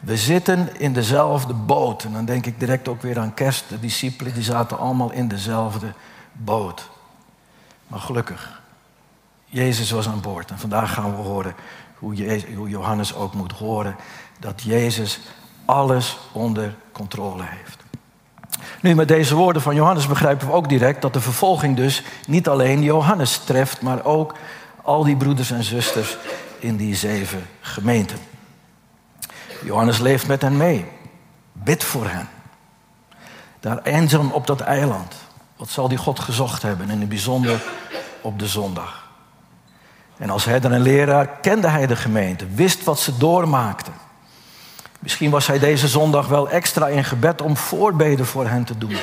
We 0.00 0.16
zitten 0.16 0.80
in 0.80 0.92
dezelfde 0.92 1.54
boot. 1.54 2.04
En 2.04 2.12
dan 2.12 2.24
denk 2.24 2.46
ik 2.46 2.60
direct 2.60 2.88
ook 2.88 3.02
weer 3.02 3.18
aan 3.18 3.34
kerst. 3.34 3.68
De 3.68 3.80
discipelen 3.80 4.34
die 4.34 4.42
zaten 4.42 4.78
allemaal 4.78 5.12
in 5.12 5.28
dezelfde 5.28 5.92
boot. 6.32 6.88
Maar 7.86 8.00
gelukkig, 8.00 8.62
Jezus 9.44 9.90
was 9.90 10.08
aan 10.08 10.20
boord. 10.20 10.50
En 10.50 10.58
vandaag 10.58 10.92
gaan 10.92 11.16
we 11.16 11.22
horen 11.22 11.54
hoe, 11.98 12.68
Johannes 12.68 13.14
ook 13.14 13.34
moet 13.34 13.52
horen. 13.52 13.96
Dat 14.40 14.62
Jezus 14.62 15.20
alles 15.64 16.18
onder 16.32 16.74
controle 16.92 17.42
heeft. 17.46 17.87
Nu, 18.80 18.94
met 18.94 19.08
deze 19.08 19.34
woorden 19.34 19.62
van 19.62 19.74
Johannes 19.74 20.06
begrijpen 20.06 20.46
we 20.46 20.52
ook 20.52 20.68
direct 20.68 21.02
dat 21.02 21.12
de 21.12 21.20
vervolging 21.20 21.76
dus 21.76 22.02
niet 22.26 22.48
alleen 22.48 22.82
Johannes 22.82 23.38
treft, 23.38 23.82
maar 23.82 24.04
ook 24.04 24.34
al 24.82 25.04
die 25.04 25.16
broeders 25.16 25.50
en 25.50 25.64
zusters 25.64 26.16
in 26.58 26.76
die 26.76 26.94
zeven 26.94 27.46
gemeenten. 27.60 28.18
Johannes 29.64 29.98
leeft 29.98 30.26
met 30.26 30.42
hen 30.42 30.56
mee. 30.56 30.86
Bid 31.52 31.84
voor 31.84 32.06
hen. 32.08 32.28
Daar 33.60 33.82
eenzaam 33.82 34.30
op 34.30 34.46
dat 34.46 34.60
eiland. 34.60 35.14
Wat 35.56 35.68
zal 35.68 35.88
die 35.88 35.98
God 35.98 36.18
gezocht 36.18 36.62
hebben, 36.62 36.90
in 36.90 37.00
het 37.00 37.08
bijzonder 37.08 37.60
op 38.20 38.38
de 38.38 38.46
zondag. 38.46 39.08
En 40.16 40.30
als 40.30 40.44
herder 40.44 40.72
en 40.72 40.80
leraar 40.80 41.26
kende 41.26 41.68
hij 41.68 41.86
de 41.86 41.96
gemeente, 41.96 42.46
wist 42.46 42.84
wat 42.84 43.00
ze 43.00 43.16
doormaakten. 43.16 43.92
Misschien 44.98 45.30
was 45.30 45.46
hij 45.46 45.58
deze 45.58 45.88
zondag 45.88 46.26
wel 46.26 46.48
extra 46.48 46.88
in 46.88 47.04
gebed 47.04 47.42
om 47.42 47.56
voorbeden 47.56 48.26
voor 48.26 48.46
hen 48.46 48.64
te 48.64 48.78
doen. 48.78 48.96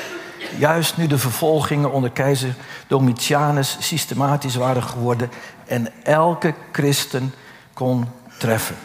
Juist 0.57 0.97
nu 0.97 1.07
de 1.07 1.17
vervolgingen 1.17 1.91
onder 1.91 2.11
keizer 2.11 2.55
Domitianus 2.87 3.77
systematisch 3.79 4.55
waren 4.55 4.83
geworden 4.83 5.31
en 5.65 6.03
elke 6.03 6.53
christen 6.71 7.33
kon 7.73 8.07
treffen. 8.37 8.75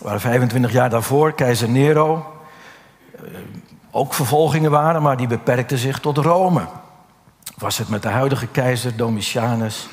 Waar 0.00 0.20
25 0.20 0.72
jaar 0.72 0.90
daarvoor 0.90 1.32
keizer 1.32 1.68
Nero 1.68 2.34
eh, 3.14 3.22
ook 3.90 4.14
vervolgingen 4.14 4.70
waren, 4.70 5.02
maar 5.02 5.16
die 5.16 5.26
beperkten 5.26 5.78
zich 5.78 6.00
tot 6.00 6.16
Rome. 6.16 6.66
Was 7.56 7.78
het 7.78 7.88
met 7.88 8.02
de 8.02 8.08
huidige 8.08 8.46
keizer 8.46 8.96
Domitianus, 8.96 9.88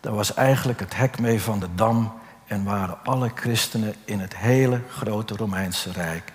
daar 0.00 0.14
was 0.14 0.34
eigenlijk 0.34 0.80
het 0.80 0.96
hek 0.96 1.20
mee 1.20 1.42
van 1.42 1.58
de 1.58 1.68
dam 1.74 2.12
en 2.48 2.64
waren 2.64 2.98
alle 3.04 3.30
christenen 3.34 3.94
in 4.04 4.20
het 4.20 4.36
hele 4.36 4.80
grote 4.88 5.36
Romeinse 5.36 5.92
Rijk 5.92 6.32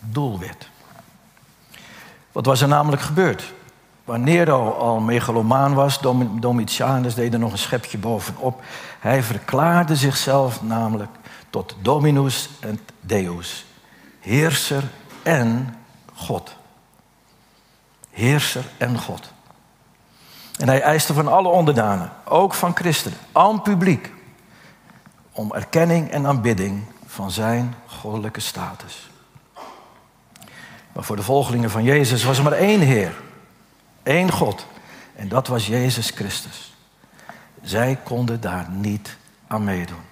doelwit. 0.00 0.68
Wat 2.32 2.46
was 2.46 2.60
er 2.60 2.68
namelijk 2.68 3.02
gebeurd? 3.02 3.52
Waar 4.04 4.18
Nero 4.18 4.70
al 4.70 5.00
megalomaan 5.00 5.74
was, 5.74 6.00
Domitianus 6.40 7.14
deed 7.14 7.32
er 7.32 7.38
nog 7.38 7.52
een 7.52 7.58
schepje 7.58 7.98
bovenop. 7.98 8.62
Hij 9.00 9.22
verklaarde 9.22 9.96
zichzelf 9.96 10.62
namelijk 10.62 11.10
tot 11.50 11.76
Dominus 11.82 12.48
en 12.60 12.80
Deus, 13.00 13.66
heerser 14.20 14.82
en 15.22 15.76
God. 16.14 16.56
Heerser 18.10 18.64
en 18.76 18.98
God. 18.98 19.32
En 20.58 20.68
hij 20.68 20.80
eiste 20.80 21.14
van 21.14 21.28
alle 21.28 21.48
onderdanen, 21.48 22.12
ook 22.24 22.54
van 22.54 22.76
christenen, 22.76 23.18
aan 23.32 23.62
publiek, 23.62 24.12
om 25.36 25.52
erkenning 25.52 26.10
en 26.10 26.26
aanbidding 26.26 26.82
van 27.06 27.30
zijn 27.30 27.74
goddelijke 27.86 28.40
status. 28.40 29.10
Maar 30.92 31.04
voor 31.04 31.16
de 31.16 31.22
volgelingen 31.22 31.70
van 31.70 31.82
Jezus 31.82 32.24
was 32.24 32.38
er 32.38 32.44
maar 32.44 32.52
één 32.52 32.80
Heer, 32.80 33.14
één 34.02 34.32
God, 34.32 34.66
en 35.16 35.28
dat 35.28 35.46
was 35.46 35.66
Jezus 35.66 36.10
Christus. 36.10 36.74
Zij 37.62 37.98
konden 38.02 38.40
daar 38.40 38.66
niet 38.70 39.16
aan 39.46 39.64
meedoen. 39.64 40.04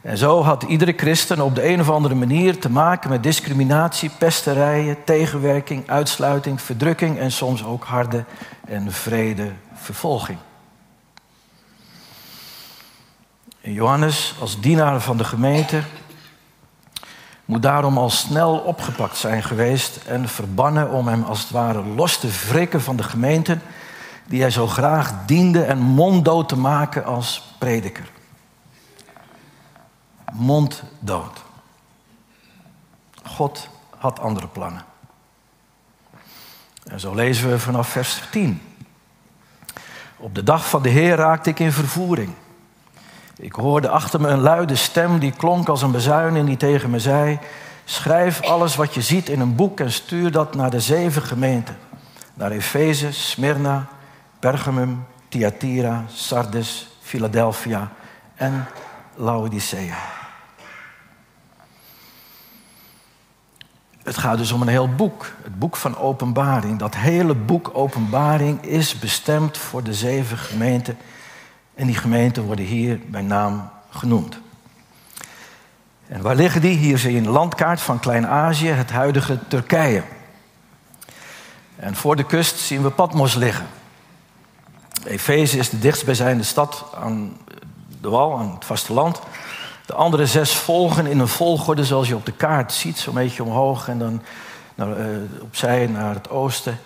En 0.00 0.18
zo 0.18 0.42
had 0.42 0.62
iedere 0.62 0.92
christen 0.96 1.40
op 1.40 1.54
de 1.54 1.68
een 1.68 1.80
of 1.80 1.90
andere 1.90 2.14
manier 2.14 2.58
te 2.58 2.70
maken 2.70 3.10
met 3.10 3.22
discriminatie, 3.22 4.10
pesterijen, 4.18 5.04
tegenwerking, 5.04 5.88
uitsluiting, 5.90 6.60
verdrukking 6.60 7.18
en 7.18 7.32
soms 7.32 7.64
ook 7.64 7.84
harde 7.84 8.24
en 8.66 8.92
vrede 8.92 9.52
vervolging. 9.74 10.38
Johannes, 13.72 14.34
als 14.40 14.60
dienaar 14.60 15.00
van 15.00 15.16
de 15.16 15.24
gemeente, 15.24 15.82
moet 17.44 17.62
daarom 17.62 17.98
al 17.98 18.10
snel 18.10 18.58
opgepakt 18.58 19.16
zijn 19.16 19.42
geweest 19.42 19.96
en 19.96 20.28
verbannen 20.28 20.90
om 20.90 21.08
hem 21.08 21.22
als 21.22 21.40
het 21.40 21.50
ware 21.50 21.84
los 21.84 22.18
te 22.18 22.28
wrikken 22.48 22.82
van 22.82 22.96
de 22.96 23.02
gemeente 23.02 23.58
die 24.26 24.40
hij 24.40 24.50
zo 24.50 24.66
graag 24.66 25.24
diende 25.26 25.62
en 25.62 25.78
monddood 25.78 26.48
te 26.48 26.56
maken 26.56 27.04
als 27.04 27.42
prediker 27.58 28.14
monddood. 30.36 31.44
God 33.24 33.68
had 33.98 34.18
andere 34.20 34.48
plannen. 34.48 34.84
En 36.84 37.00
zo 37.00 37.14
lezen 37.14 37.50
we 37.50 37.58
vanaf 37.58 37.88
vers 37.88 38.22
10. 38.30 38.62
Op 40.16 40.34
de 40.34 40.42
dag 40.42 40.68
van 40.68 40.82
de 40.82 40.88
Heer 40.88 41.16
raakte 41.16 41.50
ik 41.50 41.58
in 41.58 41.72
vervoering. 41.72 42.34
Ik 43.38 43.52
hoorde 43.52 43.88
achter 43.88 44.20
me 44.20 44.28
een 44.28 44.40
luide 44.40 44.74
stem 44.74 45.18
die 45.18 45.32
klonk 45.32 45.68
als 45.68 45.82
een 45.82 45.90
bezuin 45.90 46.36
en 46.36 46.44
die 46.44 46.56
tegen 46.56 46.90
me 46.90 47.00
zei: 47.00 47.38
Schrijf 47.84 48.42
alles 48.42 48.76
wat 48.76 48.94
je 48.94 49.02
ziet 49.02 49.28
in 49.28 49.40
een 49.40 49.54
boek 49.54 49.80
en 49.80 49.92
stuur 49.92 50.30
dat 50.30 50.54
naar 50.54 50.70
de 50.70 50.80
zeven 50.80 51.22
gemeenten: 51.22 51.76
naar 52.34 52.50
Efeze, 52.50 53.12
Smyrna, 53.12 53.86
Pergamum, 54.38 55.06
Thyatira, 55.28 56.04
Sardes, 56.12 56.88
Philadelphia 57.00 57.92
en 58.34 58.66
Laodicea. 59.14 59.96
Het 64.02 64.18
gaat 64.18 64.38
dus 64.38 64.52
om 64.52 64.62
een 64.62 64.68
heel 64.68 64.94
boek, 64.94 65.32
het 65.42 65.58
boek 65.58 65.76
van 65.76 65.98
Openbaring. 65.98 66.78
Dat 66.78 66.94
hele 66.94 67.34
boek 67.34 67.70
Openbaring 67.72 68.62
is 68.64 68.98
bestemd 68.98 69.58
voor 69.58 69.82
de 69.82 69.94
zeven 69.94 70.38
gemeenten. 70.38 70.98
En 71.76 71.86
die 71.86 71.94
gemeenten 71.94 72.42
worden 72.42 72.64
hier 72.64 73.00
bij 73.06 73.22
naam 73.22 73.70
genoemd. 73.90 74.38
En 76.08 76.22
waar 76.22 76.34
liggen 76.34 76.60
die? 76.60 76.76
Hier 76.76 76.98
zie 76.98 77.12
je 77.12 77.18
een 77.18 77.28
landkaart 77.28 77.80
van 77.80 78.00
Klein-Azië, 78.00 78.68
het 78.68 78.90
huidige 78.90 79.38
Turkije. 79.48 80.02
En 81.76 81.96
voor 81.96 82.16
de 82.16 82.24
kust 82.24 82.58
zien 82.58 82.82
we 82.82 82.90
Patmos 82.90 83.34
liggen. 83.34 83.66
Efeze 85.04 85.58
is 85.58 85.70
de 85.70 85.78
dichtstbijzijnde 85.78 86.42
stad 86.42 86.84
aan 86.94 87.36
de 88.00 88.08
wal, 88.08 88.38
aan 88.38 88.50
het 88.54 88.64
vasteland. 88.64 89.20
De 89.86 89.94
andere 89.94 90.26
zes 90.26 90.54
volgen 90.54 91.06
in 91.06 91.18
een 91.18 91.28
volgorde 91.28 91.84
zoals 91.84 92.08
je 92.08 92.14
op 92.14 92.26
de 92.26 92.32
kaart 92.32 92.72
ziet, 92.72 92.98
zo'n 92.98 93.14
beetje 93.14 93.44
omhoog 93.44 93.88
en 93.88 93.98
dan 93.98 94.22
naar, 94.74 95.00
uh, 95.00 95.16
opzij 95.42 95.86
naar 95.86 96.14
het 96.14 96.30
oosten. 96.30 96.78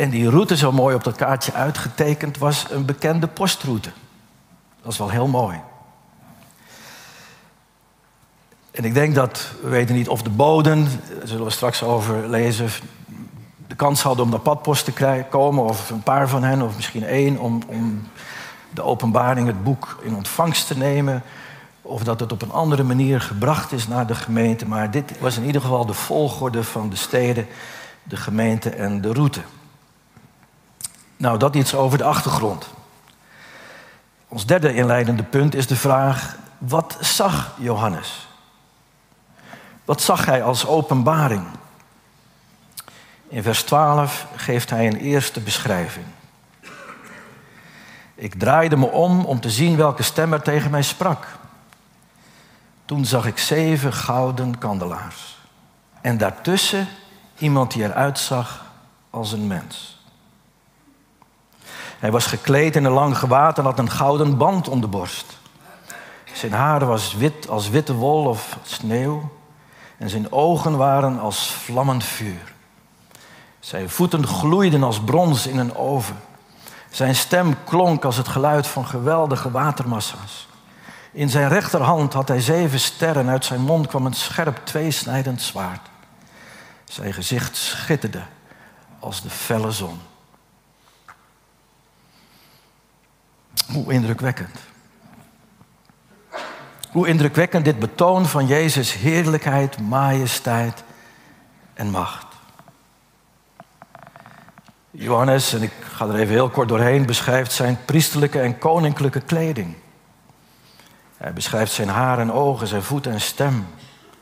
En 0.00 0.10
die 0.10 0.30
route, 0.30 0.56
zo 0.56 0.72
mooi 0.72 0.94
op 0.94 1.04
dat 1.04 1.16
kaartje 1.16 1.52
uitgetekend, 1.52 2.38
was 2.38 2.66
een 2.70 2.84
bekende 2.84 3.26
postroute. 3.26 3.90
Dat 4.82 4.92
is 4.92 4.98
wel 4.98 5.10
heel 5.10 5.26
mooi. 5.26 5.60
En 8.70 8.84
ik 8.84 8.94
denk 8.94 9.14
dat, 9.14 9.52
we 9.62 9.68
weten 9.68 9.94
niet 9.94 10.08
of 10.08 10.22
de 10.22 10.30
boden, 10.30 10.84
daar 10.84 11.28
zullen 11.28 11.44
we 11.44 11.50
straks 11.50 11.82
over 11.82 12.28
lezen, 12.28 12.68
de 13.66 13.74
kans 13.74 14.02
hadden 14.02 14.24
om 14.24 14.30
naar 14.30 14.40
padpost 14.40 14.84
te 14.84 14.92
krijgen, 14.92 15.28
komen, 15.28 15.64
of 15.64 15.90
een 15.90 16.02
paar 16.02 16.28
van 16.28 16.42
hen, 16.42 16.62
of 16.62 16.76
misschien 16.76 17.04
één, 17.04 17.38
om, 17.38 17.62
om 17.66 18.08
de 18.70 18.82
openbaring, 18.82 19.46
het 19.46 19.64
boek, 19.64 19.98
in 20.02 20.14
ontvangst 20.14 20.66
te 20.66 20.76
nemen. 20.76 21.22
Of 21.82 22.04
dat 22.04 22.20
het 22.20 22.32
op 22.32 22.42
een 22.42 22.52
andere 22.52 22.82
manier 22.82 23.20
gebracht 23.20 23.72
is 23.72 23.88
naar 23.88 24.06
de 24.06 24.14
gemeente. 24.14 24.66
Maar 24.66 24.90
dit 24.90 25.18
was 25.18 25.36
in 25.36 25.44
ieder 25.44 25.60
geval 25.60 25.86
de 25.86 25.94
volgorde 25.94 26.64
van 26.64 26.90
de 26.90 26.96
steden, 26.96 27.46
de 28.02 28.16
gemeente 28.16 28.70
en 28.70 29.00
de 29.00 29.12
route. 29.12 29.40
Nou, 31.20 31.38
dat 31.38 31.54
iets 31.54 31.74
over 31.74 31.98
de 31.98 32.04
achtergrond. 32.04 32.66
Ons 34.28 34.46
derde 34.46 34.74
inleidende 34.74 35.22
punt 35.22 35.54
is 35.54 35.66
de 35.66 35.76
vraag: 35.76 36.36
wat 36.58 36.96
zag 37.00 37.54
Johannes? 37.58 38.28
Wat 39.84 40.02
zag 40.02 40.24
hij 40.24 40.42
als 40.42 40.66
openbaring? 40.66 41.46
In 43.28 43.42
vers 43.42 43.62
12 43.62 44.26
geeft 44.36 44.70
hij 44.70 44.86
een 44.86 44.96
eerste 44.96 45.40
beschrijving. 45.40 46.06
Ik 48.14 48.34
draaide 48.34 48.76
me 48.76 48.86
om 48.86 49.24
om 49.24 49.40
te 49.40 49.50
zien 49.50 49.76
welke 49.76 50.02
stem 50.02 50.32
er 50.32 50.42
tegen 50.42 50.70
mij 50.70 50.82
sprak. 50.82 51.26
Toen 52.84 53.04
zag 53.04 53.26
ik 53.26 53.38
zeven 53.38 53.92
gouden 53.92 54.58
kandelaars. 54.58 55.38
En 56.00 56.18
daartussen 56.18 56.88
iemand 57.38 57.72
die 57.72 57.82
eruit 57.82 58.18
zag 58.18 58.64
als 59.10 59.32
een 59.32 59.46
mens. 59.46 59.99
Hij 62.00 62.10
was 62.10 62.26
gekleed 62.26 62.76
in 62.76 62.84
een 62.84 62.92
lang 62.92 63.18
gewaad 63.18 63.58
en 63.58 63.64
had 63.64 63.78
een 63.78 63.90
gouden 63.90 64.36
band 64.36 64.68
om 64.68 64.80
de 64.80 64.86
borst. 64.86 65.38
Zijn 66.32 66.52
haar 66.52 66.86
was 66.86 67.14
wit 67.14 67.48
als 67.48 67.68
witte 67.68 67.94
wol 67.94 68.26
of 68.26 68.58
sneeuw. 68.62 69.30
En 69.98 70.10
zijn 70.10 70.32
ogen 70.32 70.76
waren 70.76 71.18
als 71.18 71.50
vlammend 71.50 72.04
vuur. 72.04 72.52
Zijn 73.58 73.90
voeten 73.90 74.26
gloeiden 74.26 74.82
als 74.82 75.00
brons 75.00 75.46
in 75.46 75.58
een 75.58 75.76
oven. 75.76 76.16
Zijn 76.90 77.14
stem 77.14 77.64
klonk 77.64 78.04
als 78.04 78.16
het 78.16 78.28
geluid 78.28 78.66
van 78.66 78.86
geweldige 78.86 79.50
watermassa's. 79.50 80.48
In 81.12 81.28
zijn 81.28 81.48
rechterhand 81.48 82.12
had 82.12 82.28
hij 82.28 82.40
zeven 82.40 82.80
sterren. 82.80 83.28
Uit 83.28 83.44
zijn 83.44 83.60
mond 83.60 83.86
kwam 83.86 84.06
een 84.06 84.14
scherp 84.14 84.60
tweesnijdend 84.64 85.42
zwaard. 85.42 85.88
Zijn 86.84 87.12
gezicht 87.12 87.56
schitterde 87.56 88.22
als 88.98 89.22
de 89.22 89.30
felle 89.30 89.70
zon. 89.70 90.00
Hoe 93.72 93.92
indrukwekkend. 93.92 94.56
Hoe 96.90 97.08
indrukwekkend 97.08 97.64
dit 97.64 97.78
betoon 97.78 98.26
van 98.26 98.46
Jezus' 98.46 98.94
heerlijkheid, 98.94 99.80
majesteit 99.80 100.84
en 101.74 101.90
macht. 101.90 102.26
Johannes, 104.90 105.52
en 105.52 105.62
ik 105.62 105.72
ga 105.80 106.06
er 106.06 106.14
even 106.14 106.34
heel 106.34 106.50
kort 106.50 106.68
doorheen, 106.68 107.06
beschrijft 107.06 107.52
zijn 107.52 107.78
priesterlijke 107.84 108.40
en 108.40 108.58
koninklijke 108.58 109.20
kleding. 109.20 109.74
Hij 111.16 111.32
beschrijft 111.32 111.72
zijn 111.72 111.88
haar 111.88 112.18
en 112.18 112.32
ogen, 112.32 112.66
zijn 112.66 112.82
voet 112.82 113.06
en 113.06 113.20
stem. 113.20 113.66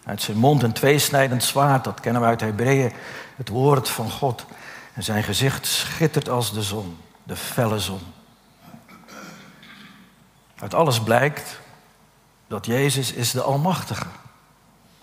Uit 0.04 0.23
zijn 0.23 0.37
mond 0.37 0.62
een 0.62 0.73
tweesnijdend 0.73 1.44
zwaard, 1.44 1.85
dat 1.85 2.00
kennen 2.00 2.23
we 2.23 2.28
uit 2.28 2.40
Hebreeën, 2.40 2.92
het 3.37 3.49
woord 3.49 3.88
van 3.88 4.11
God. 4.11 4.44
En 4.94 5.02
zijn 5.02 5.23
gezicht 5.23 5.66
schittert 5.66 6.28
als 6.28 6.52
de 6.52 6.62
zon, 6.62 6.97
de 7.23 7.37
felle 7.37 7.78
zon. 7.78 8.00
Uit 10.61 10.75
alles 10.75 11.00
blijkt 11.00 11.61
dat 12.47 12.67
Jezus 12.67 13.12
is 13.12 13.31
de 13.31 13.43
Almachtige, 13.43 14.07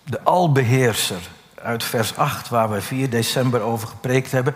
de 0.03 0.23
Albeheerser. 0.23 1.29
Uit 1.61 1.83
vers 1.83 2.17
8, 2.17 2.49
waar 2.49 2.71
we 2.71 2.81
4 2.81 3.09
december 3.09 3.61
over 3.61 3.87
gepreekt 3.87 4.31
hebben. 4.31 4.55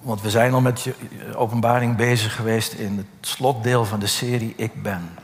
Want 0.00 0.20
we 0.20 0.30
zijn 0.30 0.54
al 0.54 0.60
met 0.60 0.82
je 0.82 0.94
openbaring 1.34 1.96
bezig 1.96 2.36
geweest 2.36 2.72
in 2.72 2.96
het 2.96 3.28
slotdeel 3.28 3.84
van 3.84 4.00
de 4.00 4.06
serie 4.06 4.54
Ik 4.56 4.82
Ben. 4.82 5.18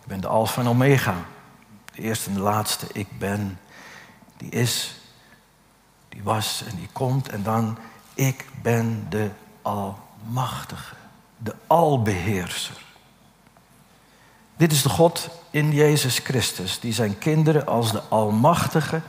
Ik 0.00 0.06
ben 0.06 0.20
de 0.20 0.26
Alpha 0.26 0.60
en 0.60 0.68
Omega. 0.68 1.14
De 1.94 2.02
eerste 2.02 2.28
en 2.28 2.34
de 2.34 2.40
laatste. 2.40 2.86
Ik 2.92 3.18
ben. 3.18 3.58
Die 4.36 4.50
is, 4.50 4.94
die 6.08 6.22
was 6.22 6.64
en 6.68 6.76
die 6.76 6.88
komt. 6.92 7.28
En 7.28 7.42
dan, 7.42 7.78
ik 8.14 8.44
ben 8.62 9.06
de 9.08 9.30
Almachtige. 9.62 10.94
De 11.36 11.54
Albeheerser. 11.66 12.82
Dit 14.62 14.72
is 14.72 14.82
de 14.82 14.88
God 14.88 15.28
in 15.50 15.72
Jezus 15.72 16.18
Christus, 16.18 16.80
die 16.80 16.92
zijn 16.92 17.18
kinderen 17.18 17.66
als 17.66 17.92
de 17.92 18.02
Almachtige, 18.08 19.00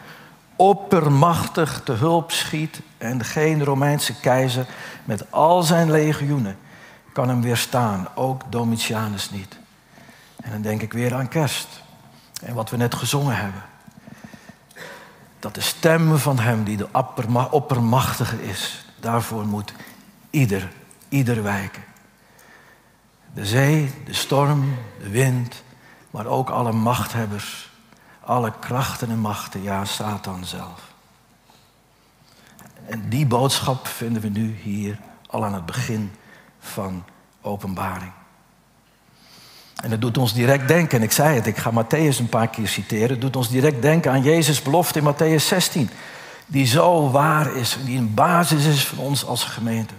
oppermachtig 0.56 1.82
te 1.84 1.92
hulp 1.92 2.32
schiet 2.32 2.82
en 2.98 3.24
geen 3.24 3.63
Romeinse 3.63 4.20
keizer 4.20 4.66
met 5.06 5.32
al 5.32 5.63
zijn 5.63 5.92
legioenen 5.92 6.58
kan 7.12 7.30
hem 7.30 7.42
weerstaan, 7.42 8.08
ook 8.16 8.42
Domitianus 8.50 9.30
niet. 9.30 9.58
En 10.42 10.52
dan 10.52 10.62
denk 10.62 10.82
ik 10.82 10.94
weer 10.94 11.13
aan 11.13 11.28
kerst 11.28 11.68
en 12.44 12.54
wat 12.54 12.70
we 12.70 12.78
net 12.78 12.96
gezongen 12.96 13.36
hebben. 13.36 13.63
Dat 15.39 15.56
de 15.56 15.62
stem 15.62 16.18
van 16.18 16.39
hem 16.39 16.63
die 16.63 16.78
de 16.78 16.88
oppermachtige 17.50 18.44
is, 18.44 18.86
daarvoor 19.00 19.46
moet 19.46 19.74
ieder, 20.30 20.72
ieder 21.10 21.44
wijken. 21.44 21.84
De 23.34 23.46
zee, 23.46 23.91
de 24.06 24.13
storm, 24.13 24.78
de 25.00 25.10
wind, 25.10 25.63
maar 26.12 26.26
ook 26.26 26.50
alle 26.50 26.72
machthebbers, 26.72 27.69
alle 28.19 28.54
krachten 28.60 29.10
en 29.10 29.19
machten, 29.19 29.62
ja, 29.62 29.86
Satan 29.86 30.46
zelf. 30.46 30.91
En 32.86 33.10
die 33.10 33.26
boodschap 33.26 33.88
vinden 33.88 34.22
we 34.22 34.30
nu 34.30 34.56
hier 34.62 35.00
al 35.28 35.46
aan 35.46 35.54
het 35.54 35.65
begin 35.65 36.12
van 36.60 37.04
openbaring. 37.41 38.12
En 39.76 39.89
dat 39.89 40.02
doet 40.02 40.17
ons 40.17 40.34
direct 40.34 40.67
denken, 40.67 40.98
en 40.98 41.04
ik 41.04 41.12
zei 41.12 41.36
het, 41.36 41.48
ik 41.48 41.58
ga 41.58 41.72
Matthäus 41.72 42.19
een 42.19 42.30
paar 42.30 42.48
keer 42.48 42.67
citeren, 42.67 43.10
het 43.10 43.22
doet 43.22 43.36
ons 43.36 43.50
direct 43.50 43.82
denken 43.82 44.12
aan 44.12 44.24
Jezus' 44.24 44.62
belofte 44.62 45.00
in 45.00 45.13
Matthäus 45.13 45.46
16, 45.48 45.89
die 46.46 46.65
zo 46.65 47.12
waar 47.12 47.56
is, 47.56 47.78
die 47.86 47.98
een 47.98 48.13
basis 48.13 48.65
is 48.65 48.88
van 48.88 48.98
ons 48.98 49.26
als 49.26 49.43
gemeente. 49.43 49.93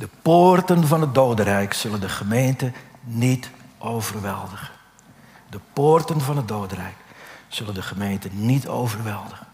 De 0.00 0.08
poorten 0.22 0.86
van 0.86 1.00
het 1.00 1.14
dodenrijk 1.14 1.72
zullen 1.72 2.00
de 2.00 2.08
gemeente 2.08 2.72
niet 3.00 3.50
overweldigen. 3.78 4.68
De 5.48 5.60
poorten 5.72 6.20
van 6.20 6.36
het 6.36 6.48
dodenrijk 6.48 6.94
zullen 7.48 7.74
de 7.74 7.82
gemeente 7.82 8.28
niet 8.32 8.68
overweldigen. 8.68 9.46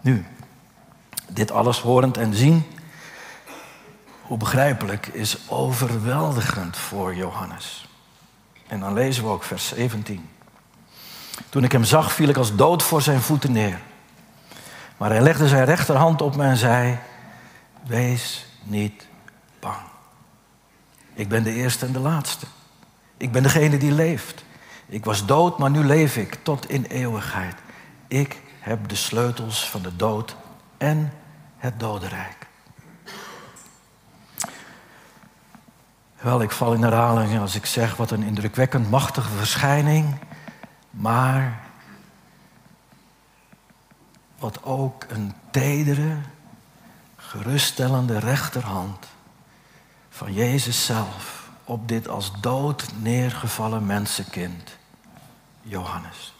Nu, 0.00 0.26
dit 1.28 1.50
alles 1.50 1.80
horend 1.80 2.16
en 2.16 2.34
zien, 2.34 2.64
hoe 4.22 4.36
begrijpelijk, 4.36 5.06
is 5.06 5.38
overweldigend 5.48 6.76
voor 6.76 7.14
Johannes. 7.14 7.88
En 8.66 8.80
dan 8.80 8.92
lezen 8.92 9.24
we 9.24 9.30
ook 9.30 9.42
vers 9.42 9.68
17. 9.68 10.28
Toen 11.48 11.64
ik 11.64 11.72
hem 11.72 11.84
zag, 11.84 12.12
viel 12.12 12.28
ik 12.28 12.36
als 12.36 12.56
dood 12.56 12.82
voor 12.82 13.02
zijn 13.02 13.20
voeten 13.20 13.52
neer. 13.52 13.80
Maar 14.96 15.10
hij 15.10 15.20
legde 15.20 15.48
zijn 15.48 15.64
rechterhand 15.64 16.22
op 16.22 16.36
me 16.36 16.44
en 16.44 16.56
zei: 16.56 16.98
Wees 17.86 18.50
niet 18.64 19.06
bang. 19.60 19.82
Ik 21.14 21.28
ben 21.28 21.42
de 21.42 21.52
eerste 21.52 21.86
en 21.86 21.92
de 21.92 21.98
laatste. 21.98 22.46
Ik 23.16 23.32
ben 23.32 23.42
degene 23.42 23.76
die 23.76 23.92
leeft. 23.92 24.44
Ik 24.86 25.04
was 25.04 25.26
dood, 25.26 25.58
maar 25.58 25.70
nu 25.70 25.84
leef 25.84 26.16
ik 26.16 26.38
tot 26.42 26.70
in 26.70 26.84
eeuwigheid. 26.84 27.54
Ik 28.08 28.40
heb 28.60 28.88
de 28.88 28.94
sleutels 28.94 29.70
van 29.70 29.82
de 29.82 29.96
dood 29.96 30.36
en 30.78 31.12
het 31.56 31.80
dodenrijk. 31.80 32.46
Wel, 36.20 36.42
ik 36.42 36.50
val 36.50 36.72
in 36.72 36.82
herhaling 36.82 37.40
als 37.40 37.54
ik 37.54 37.66
zeg 37.66 37.96
wat 37.96 38.10
een 38.10 38.22
indrukwekkend 38.22 38.90
machtige 38.90 39.30
verschijning, 39.30 40.14
maar 40.90 41.60
wat 44.38 44.64
ook 44.64 45.04
een 45.08 45.34
tedere, 45.50 46.16
geruststellende 47.32 48.18
rechterhand 48.18 49.06
van 50.10 50.32
Jezus 50.32 50.84
zelf 50.84 51.50
op 51.64 51.88
dit 51.88 52.08
als 52.08 52.32
dood 52.40 52.88
neergevallen 52.98 53.86
mensenkind, 53.86 54.76
Johannes. 55.62 56.34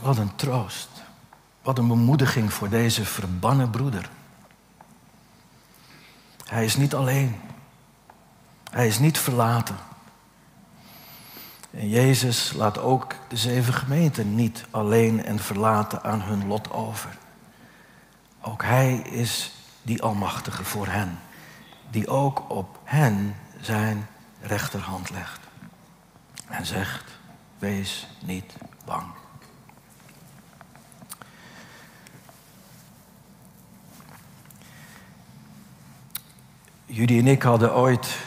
Wat 0.00 0.16
een 0.16 0.36
troost, 0.36 0.88
wat 1.62 1.78
een 1.78 1.88
bemoediging 1.88 2.52
voor 2.52 2.68
deze 2.68 3.04
verbannen 3.04 3.70
broeder. 3.70 4.10
Hij 6.44 6.64
is 6.64 6.76
niet 6.76 6.94
alleen, 6.94 7.40
hij 8.70 8.86
is 8.86 8.98
niet 8.98 9.18
verlaten. 9.18 9.76
En 11.70 11.88
Jezus 11.88 12.52
laat 12.52 12.78
ook 12.78 13.14
de 13.28 13.36
zeven 13.36 13.74
gemeenten 13.74 14.34
niet 14.34 14.64
alleen 14.70 15.24
en 15.24 15.38
verlaten 15.38 16.02
aan 16.02 16.22
hun 16.22 16.46
lot 16.46 16.72
over. 16.72 17.18
Ook 18.40 18.62
Hij 18.62 18.94
is 18.94 19.52
die 19.82 20.02
Almachtige 20.02 20.64
voor 20.64 20.86
hen, 20.86 21.18
die 21.90 22.08
ook 22.08 22.50
op 22.50 22.78
hen 22.84 23.36
zijn 23.60 24.06
rechterhand 24.40 25.10
legt 25.10 25.40
en 26.48 26.66
zegt, 26.66 27.04
wees 27.58 28.06
niet 28.20 28.54
bang. 28.84 29.06
Jullie 36.86 37.20
en 37.20 37.26
ik 37.26 37.42
hadden 37.42 37.74
ooit 37.74 38.18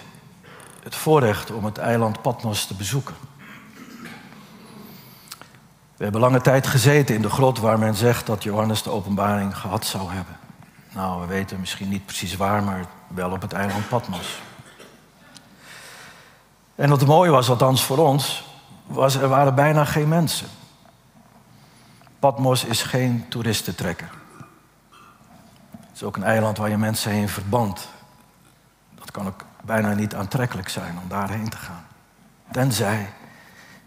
het 0.84 0.96
voorrecht 0.96 1.52
om 1.52 1.66
het 1.66 1.78
eiland 1.78 2.22
Patmos 2.22 2.66
te 2.66 2.74
bezoeken. 2.74 3.16
We 6.04 6.10
hebben 6.10 6.30
lange 6.30 6.42
tijd 6.44 6.68
gezeten 6.68 7.16
in 7.16 7.22
de 7.22 7.30
grot 7.30 7.60
waar 7.60 7.80
men 7.80 7.96
zegt 7.96 8.26
dat 8.26 8.44
Johannes 8.44 8.84
de 8.84 8.90
openbaring 8.90 9.58
gehad 9.58 9.86
zou 9.86 10.12
hebben. 10.12 10.38
Nou, 10.94 11.22
we 11.22 11.28
weten 11.28 11.60
misschien 11.60 11.90
niet 11.90 12.06
precies 12.06 12.36
waar, 12.36 12.64
maar 12.64 12.86
wel 13.08 13.32
op 13.32 13.42
het 13.42 13.54
eiland 13.54 13.90
Patmos. 13.90 14.42
En 16.76 16.90
wat 16.90 17.06
mooi 17.06 17.32
was, 17.32 17.50
althans 17.50 17.84
voor 17.84 17.98
ons, 17.98 18.48
was 18.86 19.16
er 19.16 19.28
waren 19.28 19.56
bijna 19.56 19.86
geen 19.86 20.08
mensen. 20.08 20.48
Patmos 22.20 22.64
is 22.64 22.82
geen 22.82 23.26
toeristentrekker. 23.30 24.10
Het 25.70 25.96
is 25.96 26.04
ook 26.04 26.16
een 26.16 26.24
eiland 26.24 26.58
waar 26.58 26.70
je 26.70 26.78
mensen 26.78 27.12
heen 27.12 27.30
verbandt. 27.30 27.88
Dat 28.96 29.12
kan 29.12 29.28
ook 29.28 29.46
bijna 29.62 29.94
niet 29.94 30.16
aantrekkelijk 30.16 30.70
zijn 30.70 31.00
om 31.04 31.10
daarheen 31.10 31.50
te 31.50 31.58
gaan. 31.58 31.86
Tenzij 32.52 33.10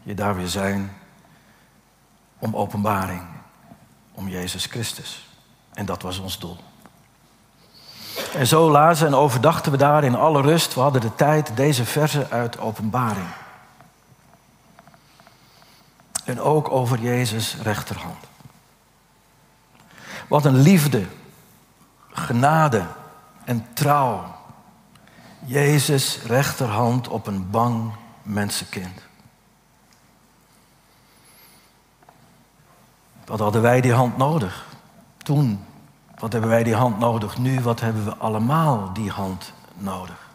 je 0.03 0.15
daar 0.15 0.37
weer 0.37 0.49
zijn 0.49 0.91
om 2.39 2.57
openbaring, 2.57 3.23
om 4.15 4.29
Jezus 4.29 4.67
Christus. 4.67 5.29
En 5.75 5.87
dat 5.87 6.03
was 6.03 6.19
ons 6.19 6.39
doel. 6.39 6.57
En 8.33 8.47
zo 8.47 8.71
lazen 8.71 9.07
en 9.07 9.15
overdachten 9.15 9.73
we 9.73 9.79
daar 9.79 10.05
in 10.05 10.15
alle 10.15 10.41
rust. 10.43 10.75
We 10.75 10.81
hadden 10.81 11.01
de 11.01 11.15
tijd 11.15 11.57
deze 11.57 11.85
versen 11.85 12.31
uit 12.31 12.59
openbaring. 12.59 13.29
En 16.25 16.41
ook 16.41 16.71
over 16.71 16.99
Jezus' 17.01 17.57
rechterhand. 17.63 18.25
Wat 20.29 20.45
een 20.45 20.57
liefde, 20.57 21.07
genade 22.11 22.87
en 23.45 23.67
trouw. 23.73 24.35
Jezus' 25.45 26.23
rechterhand 26.23 27.09
op 27.09 27.27
een 27.27 27.51
bang 27.51 27.93
mensenkind. 28.23 29.06
Wat 33.27 33.39
hadden 33.39 33.63
wij 33.63 33.81
die 33.81 33.93
hand 33.93 34.17
nodig? 34.17 34.67
Toen. 35.17 35.65
Wat 36.19 36.33
hebben 36.33 36.51
wij 36.51 36.63
die 36.63 36.75
hand 36.75 36.99
nodig? 36.99 37.39
Nu. 37.39 37.61
Wat 37.61 37.81
hebben 37.81 38.05
we 38.05 38.17
allemaal 38.17 38.93
die 38.93 39.11
hand 39.11 39.53
nodig? 39.75 40.29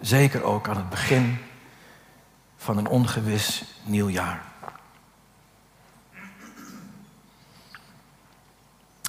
Zeker 0.00 0.42
ook 0.42 0.68
aan 0.68 0.76
het 0.76 0.90
begin 0.90 1.38
van 2.56 2.76
een 2.76 2.88
ongewis 2.88 3.64
nieuw 3.84 4.08
jaar. 4.08 4.42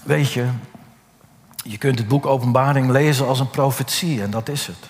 Weet 0.03 0.31
je, 0.31 0.49
je 1.63 1.77
kunt 1.77 1.99
het 1.99 2.07
boek 2.07 2.25
Openbaring 2.25 2.89
lezen 2.89 3.27
als 3.27 3.39
een 3.39 3.49
profetie 3.49 4.21
en 4.21 4.31
dat 4.31 4.49
is 4.49 4.67
het. 4.67 4.89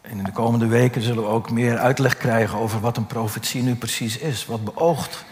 En 0.00 0.18
in 0.18 0.24
de 0.24 0.32
komende 0.32 0.66
weken 0.66 1.02
zullen 1.02 1.22
we 1.22 1.28
ook 1.28 1.50
meer 1.50 1.78
uitleg 1.78 2.16
krijgen 2.16 2.58
over 2.58 2.80
wat 2.80 2.96
een 2.96 3.06
profetie 3.06 3.62
nu 3.62 3.74
precies 3.74 4.18
is. 4.18 4.46
Wat 4.46 4.64
beoogt 4.64 5.24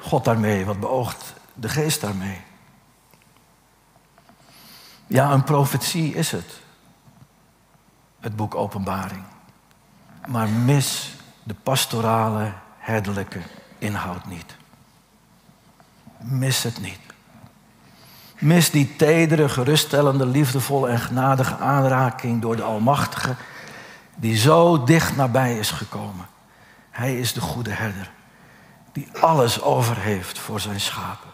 God 0.00 0.24
daarmee? 0.24 0.64
Wat 0.64 0.80
beoogt 0.80 1.34
de 1.54 1.68
geest 1.68 2.00
daarmee? 2.00 2.40
Ja, 5.06 5.32
een 5.32 5.44
profetie 5.44 6.14
is 6.14 6.32
het. 6.32 6.60
Het 8.20 8.36
boek 8.36 8.54
Openbaring. 8.54 9.22
Maar 10.26 10.48
mis 10.48 11.14
de 11.42 11.54
pastorale, 11.54 12.52
herderlijke 12.78 13.40
inhoud 13.78 14.26
niet. 14.26 14.56
Mis 16.18 16.62
het 16.62 16.80
niet. 16.80 16.98
Mis 18.38 18.70
die 18.70 18.96
tedere, 18.96 19.48
geruststellende, 19.48 20.26
liefdevolle 20.26 20.88
en 20.88 20.98
genadige 20.98 21.56
aanraking 21.56 22.42
door 22.42 22.56
de 22.56 22.62
Almachtige, 22.62 23.34
die 24.16 24.36
zo 24.36 24.84
dicht 24.84 25.16
nabij 25.16 25.58
is 25.58 25.70
gekomen. 25.70 26.26
Hij 26.90 27.18
is 27.18 27.32
de 27.32 27.40
goede 27.40 27.70
herder, 27.70 28.10
die 28.92 29.08
alles 29.20 29.62
over 29.62 29.96
heeft 29.96 30.38
voor 30.38 30.60
zijn 30.60 30.80
schapen. 30.80 31.30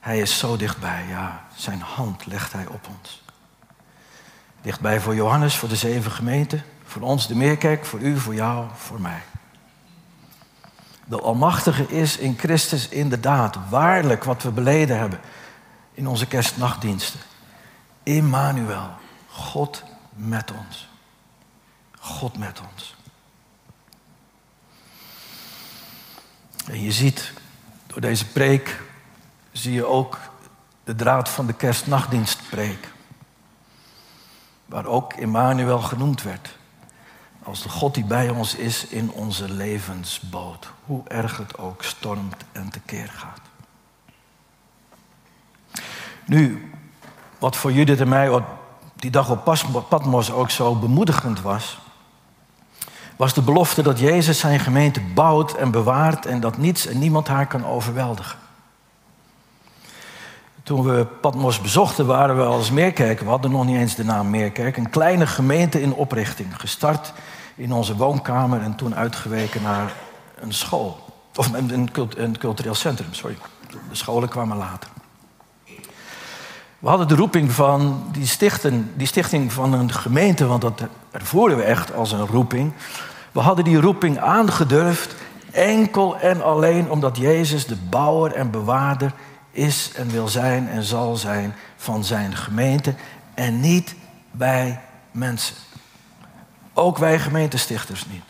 Hij 0.00 0.18
is 0.18 0.38
zo 0.38 0.56
dichtbij, 0.56 1.04
ja, 1.08 1.44
zijn 1.54 1.80
hand 1.80 2.26
legt 2.26 2.52
hij 2.52 2.66
op 2.66 2.88
ons. 2.98 3.22
Dichtbij 4.60 5.00
voor 5.00 5.14
Johannes, 5.14 5.56
voor 5.56 5.68
de 5.68 5.76
zeven 5.76 6.10
gemeenten, 6.10 6.64
voor 6.84 7.02
ons 7.02 7.26
de 7.26 7.34
Meerkerk, 7.34 7.84
voor 7.84 8.00
u, 8.00 8.18
voor 8.18 8.34
jou, 8.34 8.66
voor 8.74 9.00
mij. 9.00 9.22
De 11.04 11.20
Almachtige 11.20 11.88
is 11.88 12.16
in 12.16 12.38
Christus 12.38 12.88
inderdaad 12.88 13.56
waarlijk 13.68 14.24
wat 14.24 14.42
we 14.42 14.50
beleden 14.50 14.98
hebben 14.98 15.20
in 15.92 16.06
onze 16.06 16.26
kerstnachtdiensten. 16.26 17.20
Immanuel, 18.02 18.90
God 19.28 19.82
met 20.14 20.52
ons. 20.52 20.88
God 21.98 22.38
met 22.38 22.60
ons. 22.72 22.96
En 26.68 26.82
je 26.82 26.92
ziet, 26.92 27.32
door 27.86 28.00
deze 28.00 28.26
preek 28.26 28.80
zie 29.52 29.72
je 29.72 29.84
ook 29.84 30.18
de 30.84 30.94
draad 30.94 31.28
van 31.28 31.46
de 31.46 31.52
kerstnachtdienstpreek. 31.52 32.88
Waar 34.66 34.86
ook 34.86 35.14
Immanuel 35.14 35.80
genoemd 35.80 36.22
werd. 36.22 36.56
Als 37.42 37.62
de 37.62 37.68
God 37.68 37.94
die 37.94 38.04
bij 38.04 38.30
ons 38.30 38.54
is 38.54 38.86
in 38.86 39.10
onze 39.10 39.52
levensboot. 39.52 40.70
Hoe 40.84 41.08
erg 41.08 41.36
het 41.36 41.58
ook 41.58 41.82
stormt 41.82 42.44
en 42.52 42.68
tekeer 42.70 43.08
gaat. 43.08 43.40
Nu, 46.24 46.72
wat 47.38 47.56
voor 47.56 47.72
Judith 47.72 48.00
en 48.00 48.08
mij 48.08 48.44
die 48.96 49.10
dag 49.10 49.30
op 49.30 49.44
Patmos 49.88 50.30
ook 50.30 50.50
zo 50.50 50.74
bemoedigend 50.74 51.40
was, 51.40 51.78
was 53.18 53.34
de 53.34 53.42
belofte 53.42 53.82
dat 53.82 53.98
Jezus 53.98 54.38
zijn 54.38 54.60
gemeente 54.60 55.00
bouwt 55.14 55.52
en 55.52 55.70
bewaart 55.70 56.26
en 56.26 56.40
dat 56.40 56.56
niets 56.56 56.86
en 56.86 56.98
niemand 56.98 57.28
haar 57.28 57.46
kan 57.46 57.66
overweldigen. 57.66 58.38
Toen 60.62 60.82
we 60.82 61.06
Patmos 61.20 61.60
bezochten 61.60 62.06
waren 62.06 62.36
we 62.36 62.42
als 62.42 62.70
Meerkerk, 62.70 63.20
we 63.20 63.28
hadden 63.28 63.50
nog 63.50 63.64
niet 63.64 63.76
eens 63.76 63.94
de 63.94 64.04
naam 64.04 64.30
Meerkerk, 64.30 64.76
een 64.76 64.90
kleine 64.90 65.26
gemeente 65.26 65.80
in 65.80 65.94
oprichting, 65.94 66.60
gestart 66.60 67.12
in 67.56 67.72
onze 67.72 67.96
woonkamer 67.96 68.62
en 68.62 68.74
toen 68.74 68.94
uitgeweken 68.94 69.62
naar 69.62 69.92
een 70.40 70.52
school. 70.52 71.06
Of 71.36 71.52
een, 71.52 71.90
cultureel 72.38 72.74
centrum, 72.74 73.14
sorry. 73.14 73.36
De 73.68 73.76
scholen 73.92 74.28
kwamen 74.28 74.56
later. 74.56 74.90
We 76.78 76.88
hadden 76.88 77.08
de 77.08 77.14
roeping 77.14 77.52
van 77.52 78.08
die, 78.12 78.26
stichten, 78.26 78.92
die 78.96 79.06
stichting 79.06 79.52
van 79.52 79.72
een 79.72 79.92
gemeente, 79.92 80.46
want 80.46 80.62
dat 80.62 80.82
ervoeren 81.10 81.56
we 81.56 81.62
echt 81.62 81.94
als 81.94 82.12
een 82.12 82.26
roeping. 82.26 82.72
We 83.38 83.44
hadden 83.44 83.64
die 83.64 83.80
roeping 83.80 84.18
aangedurfd 84.18 85.14
enkel 85.50 86.18
en 86.18 86.42
alleen 86.42 86.90
omdat 86.90 87.16
Jezus 87.16 87.66
de 87.66 87.76
bouwer 87.90 88.32
en 88.32 88.50
bewaarder 88.50 89.12
is 89.50 89.92
en 89.96 90.08
wil 90.08 90.28
zijn 90.28 90.68
en 90.68 90.82
zal 90.82 91.16
zijn 91.16 91.54
van 91.76 92.04
zijn 92.04 92.36
gemeente 92.36 92.94
en 93.34 93.60
niet 93.60 93.94
wij 94.30 94.80
mensen. 95.10 95.54
Ook 96.74 96.98
wij 96.98 97.18
gemeentestichters 97.18 98.06
niet. 98.10 98.22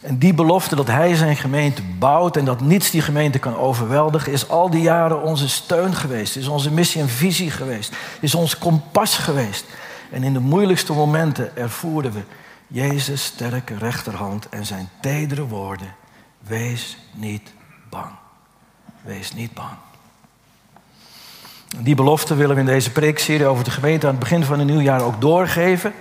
En 0.00 0.18
die 0.18 0.34
belofte 0.34 0.76
dat 0.76 0.86
hij 0.86 1.14
zijn 1.14 1.36
gemeente 1.36 1.82
bouwt 1.98 2.36
en 2.36 2.44
dat 2.44 2.60
niets 2.60 2.90
die 2.90 3.02
gemeente 3.02 3.38
kan 3.38 3.56
overweldigen, 3.56 4.32
is 4.32 4.48
al 4.48 4.70
die 4.70 4.82
jaren 4.82 5.22
onze 5.22 5.48
steun 5.48 5.94
geweest, 5.94 6.36
is 6.36 6.48
onze 6.48 6.70
missie 6.70 7.00
en 7.00 7.08
visie 7.08 7.50
geweest, 7.50 7.92
is 8.20 8.34
ons 8.34 8.58
kompas 8.58 9.16
geweest. 9.16 9.64
En 10.10 10.22
in 10.22 10.32
de 10.32 10.40
moeilijkste 10.40 10.92
momenten 10.92 11.56
ervoerden 11.56 12.12
we 12.12 12.22
Jezus' 12.74 13.24
sterke 13.24 13.76
rechterhand 13.76 14.48
en 14.48 14.66
zijn 14.66 14.88
tedere 15.00 15.46
woorden. 15.46 15.94
Wees 16.40 16.98
niet 17.12 17.52
bang. 17.90 18.10
Wees 19.02 19.32
niet 19.32 19.54
bang. 19.54 19.76
Die 21.78 21.94
belofte 21.94 22.34
willen 22.34 22.54
we 22.54 22.60
in 22.60 22.66
deze 22.66 22.92
preekserie 22.92 23.46
over 23.46 23.64
de 23.64 23.70
gemeente 23.70 24.06
aan 24.06 24.12
het 24.12 24.20
begin 24.20 24.44
van 24.44 24.58
het 24.58 24.68
nieuwjaar 24.68 25.02
ook 25.02 25.20
doorgeven. 25.20 25.94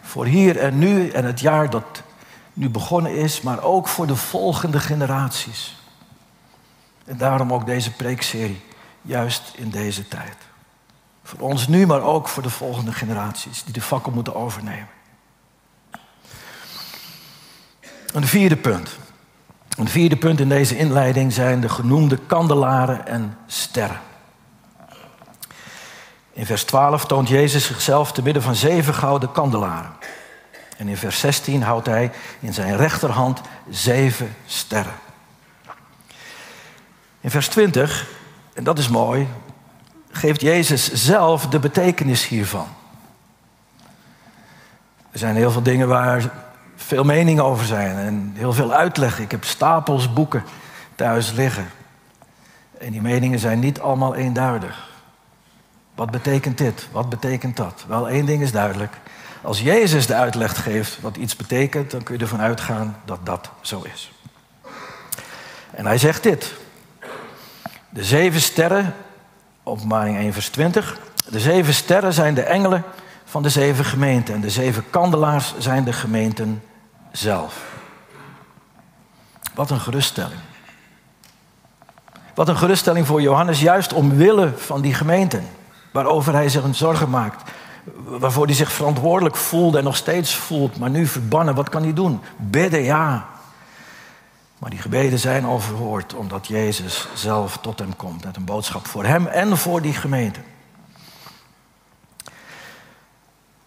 Voor 0.00 0.26
hier 0.26 0.58
en 0.58 0.78
nu 0.78 1.08
en 1.08 1.24
het 1.24 1.40
jaar 1.40 1.70
dat 1.70 2.02
nu 2.52 2.68
begonnen 2.68 3.14
is, 3.14 3.40
maar 3.40 3.62
ook 3.62 3.88
voor 3.88 4.06
de 4.06 4.16
volgende 4.16 4.80
generaties. 4.80 5.76
En 7.04 7.16
daarom 7.16 7.52
ook 7.52 7.66
deze 7.66 7.92
preekserie, 7.92 8.62
juist 9.02 9.52
in 9.56 9.70
deze 9.70 10.08
tijd. 10.08 10.36
Voor 11.22 11.38
ons 11.38 11.68
nu, 11.68 11.86
maar 11.86 12.02
ook 12.02 12.28
voor 12.28 12.42
de 12.42 12.50
volgende 12.50 12.92
generaties 12.92 13.64
die 13.64 13.72
de 13.72 13.80
fakkel 13.80 14.12
moeten 14.12 14.34
overnemen. 14.34 14.98
Een 18.12 18.26
vierde 18.26 18.56
punt. 18.56 18.98
Een 19.76 19.88
vierde 19.88 20.16
punt 20.16 20.40
in 20.40 20.48
deze 20.48 20.76
inleiding 20.76 21.32
zijn 21.32 21.60
de 21.60 21.68
genoemde 21.68 22.18
kandelaren 22.26 23.06
en 23.06 23.38
sterren. 23.46 24.00
In 26.32 26.46
vers 26.46 26.64
12 26.64 27.06
toont 27.06 27.28
Jezus 27.28 27.66
zichzelf 27.66 28.12
te 28.12 28.22
midden 28.22 28.42
van 28.42 28.54
zeven 28.54 28.94
gouden 28.94 29.32
kandelaren. 29.32 29.92
En 30.76 30.88
in 30.88 30.96
vers 30.96 31.20
16 31.20 31.62
houdt 31.62 31.86
hij 31.86 32.12
in 32.40 32.54
zijn 32.54 32.76
rechterhand 32.76 33.40
zeven 33.68 34.36
sterren. 34.46 34.94
In 37.20 37.30
vers 37.30 37.48
20, 37.48 38.06
en 38.54 38.64
dat 38.64 38.78
is 38.78 38.88
mooi, 38.88 39.28
geeft 40.10 40.40
Jezus 40.40 40.92
zelf 40.92 41.46
de 41.46 41.58
betekenis 41.58 42.26
hiervan. 42.26 42.68
Er 45.10 45.18
zijn 45.18 45.36
heel 45.36 45.50
veel 45.50 45.62
dingen 45.62 45.88
waar 45.88 46.30
veel 46.84 47.04
meningen 47.04 47.44
over 47.44 47.66
zijn 47.66 47.96
en 47.96 48.32
heel 48.36 48.52
veel 48.52 48.72
uitleg. 48.72 49.18
Ik 49.18 49.30
heb 49.30 49.44
stapels 49.44 50.12
boeken 50.12 50.44
thuis 50.94 51.32
liggen. 51.32 51.70
En 52.78 52.90
die 52.90 53.02
meningen 53.02 53.38
zijn 53.38 53.58
niet 53.58 53.80
allemaal 53.80 54.14
eenduidig. 54.14 54.88
Wat 55.94 56.10
betekent 56.10 56.58
dit? 56.58 56.88
Wat 56.92 57.08
betekent 57.08 57.56
dat? 57.56 57.84
Wel, 57.88 58.08
één 58.08 58.26
ding 58.26 58.42
is 58.42 58.52
duidelijk. 58.52 58.96
Als 59.42 59.60
Jezus 59.60 60.06
de 60.06 60.14
uitleg 60.14 60.62
geeft 60.62 61.00
wat 61.00 61.16
iets 61.16 61.36
betekent, 61.36 61.90
dan 61.90 62.02
kun 62.02 62.14
je 62.16 62.22
ervan 62.22 62.40
uitgaan 62.40 62.96
dat 63.04 63.18
dat 63.22 63.50
zo 63.60 63.82
is. 63.92 64.12
En 65.70 65.86
hij 65.86 65.98
zegt 65.98 66.22
dit. 66.22 66.54
De 67.88 68.04
zeven 68.04 68.40
sterren, 68.40 68.94
openbaring 69.62 70.16
1 70.16 70.32
vers 70.32 70.48
20. 70.48 70.98
De 71.28 71.40
zeven 71.40 71.74
sterren 71.74 72.12
zijn 72.12 72.34
de 72.34 72.42
engelen 72.42 72.84
van 73.24 73.42
de 73.42 73.48
zeven 73.48 73.84
gemeenten. 73.84 74.34
En 74.34 74.40
de 74.40 74.50
zeven 74.50 74.90
kandelaars 74.90 75.54
zijn 75.58 75.84
de 75.84 75.92
gemeenten 75.92 76.62
zelf. 77.12 77.62
Wat 79.54 79.70
een 79.70 79.80
geruststelling. 79.80 80.40
Wat 82.34 82.48
een 82.48 82.56
geruststelling 82.56 83.06
voor 83.06 83.22
Johannes, 83.22 83.60
juist 83.60 83.92
omwille 83.92 84.52
van 84.56 84.80
die 84.80 84.94
gemeenten. 84.94 85.48
Waarover 85.92 86.32
hij 86.32 86.48
zich 86.48 86.62
een 86.62 86.74
zorgen 86.74 87.10
maakt. 87.10 87.50
Waarvoor 87.94 88.46
hij 88.46 88.54
zich 88.54 88.72
verantwoordelijk 88.72 89.36
voelde 89.36 89.78
en 89.78 89.84
nog 89.84 89.96
steeds 89.96 90.34
voelt. 90.34 90.78
Maar 90.78 90.90
nu 90.90 91.06
verbannen, 91.06 91.54
wat 91.54 91.68
kan 91.68 91.82
hij 91.82 91.92
doen? 91.92 92.20
Bidden, 92.36 92.82
ja. 92.82 93.26
Maar 94.58 94.70
die 94.70 94.78
gebeden 94.78 95.18
zijn 95.18 95.44
al 95.44 95.60
verhoord 95.60 96.14
omdat 96.14 96.46
Jezus 96.46 97.08
zelf 97.14 97.56
tot 97.56 97.78
hem 97.78 97.96
komt 97.96 98.24
met 98.24 98.36
een 98.36 98.44
boodschap 98.44 98.86
voor 98.86 99.04
hem 99.04 99.26
en 99.26 99.56
voor 99.56 99.82
die 99.82 99.92
gemeente. 99.92 100.40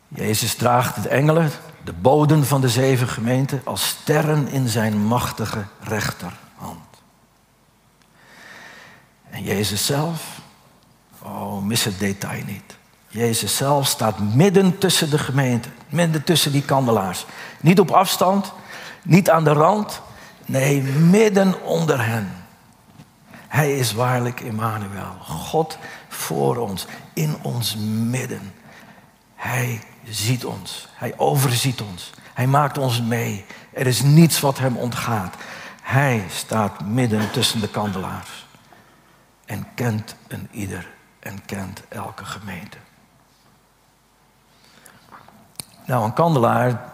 Jezus 0.08 0.56
draagt 0.56 1.04
de 1.04 1.10
engelen, 1.10 1.52
de 1.84 1.93
boden 1.93 2.46
van 2.46 2.62
de 2.62 2.69
zeven 2.69 3.08
gemeenten, 3.08 3.62
als 3.63 3.88
sterren 3.88 4.48
in 4.48 4.67
zijn 4.67 4.98
machtige 4.98 5.63
rechterhand. 5.80 6.80
En 9.30 9.43
Jezus 9.43 9.86
zelf, 9.86 10.39
oh, 11.22 11.63
mis 11.63 11.84
het 11.84 12.00
detail 12.00 12.43
niet. 12.46 12.78
Jezus 13.08 13.58
zelf 13.58 13.88
staat 13.88 14.19
midden 14.19 14.78
tussen 14.78 15.10
de 15.10 15.17
gemeente, 15.17 15.69
midden 15.89 16.24
tussen 16.24 16.52
die 16.52 16.65
kandelaars. 16.65 17.26
Niet 17.62 17.80
op 17.80 17.91
afstand, 17.91 18.54
niet 19.02 19.30
aan 19.30 19.43
de 19.43 19.54
rand, 19.54 20.02
nee, 20.46 20.82
midden 20.82 21.63
onder 21.63 22.06
hen. 22.06 22.32
Hij 23.48 23.78
is 23.78 23.93
waarlijk 23.93 24.39
Emmanuel, 24.39 25.15
God 25.19 25.78
voor 26.08 26.58
ons, 26.58 26.86
in 27.13 27.36
ons 27.41 27.76
midden. 28.10 28.54
Hij 29.36 29.82
ziet 30.10 30.46
ons, 30.46 30.88
hij 30.94 31.13
overziet 31.18 31.82
ons, 31.82 32.12
hij 32.34 32.48
maakt 32.48 32.78
ons 32.78 33.02
mee. 33.02 33.46
Er 33.72 33.88
is 33.88 34.02
niets 34.02 34.39
wat 34.39 34.58
hem 34.58 34.78
ontgaat. 34.78 35.36
Hij 35.82 36.26
staat 36.30 36.86
midden 36.86 37.32
tussen 37.32 37.60
de 37.60 37.70
kandelaars 37.70 38.46
en 39.46 39.68
kent 39.76 40.16
een 40.28 40.48
ieder 40.52 40.88
en 41.20 41.46
kent 41.46 41.82
elke 41.88 42.26
gemeente. 42.26 42.78
Nou, 45.86 46.06
een 46.06 46.13
kandelaar, 46.13 46.94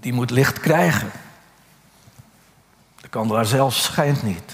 die 0.00 0.12
moet 0.12 0.30
licht 0.30 0.60
krijgen. 0.60 1.10
De 3.00 3.08
kandelaar 3.08 3.46
zelf 3.46 3.74
schijnt 3.74 4.22
niet. 4.22 4.52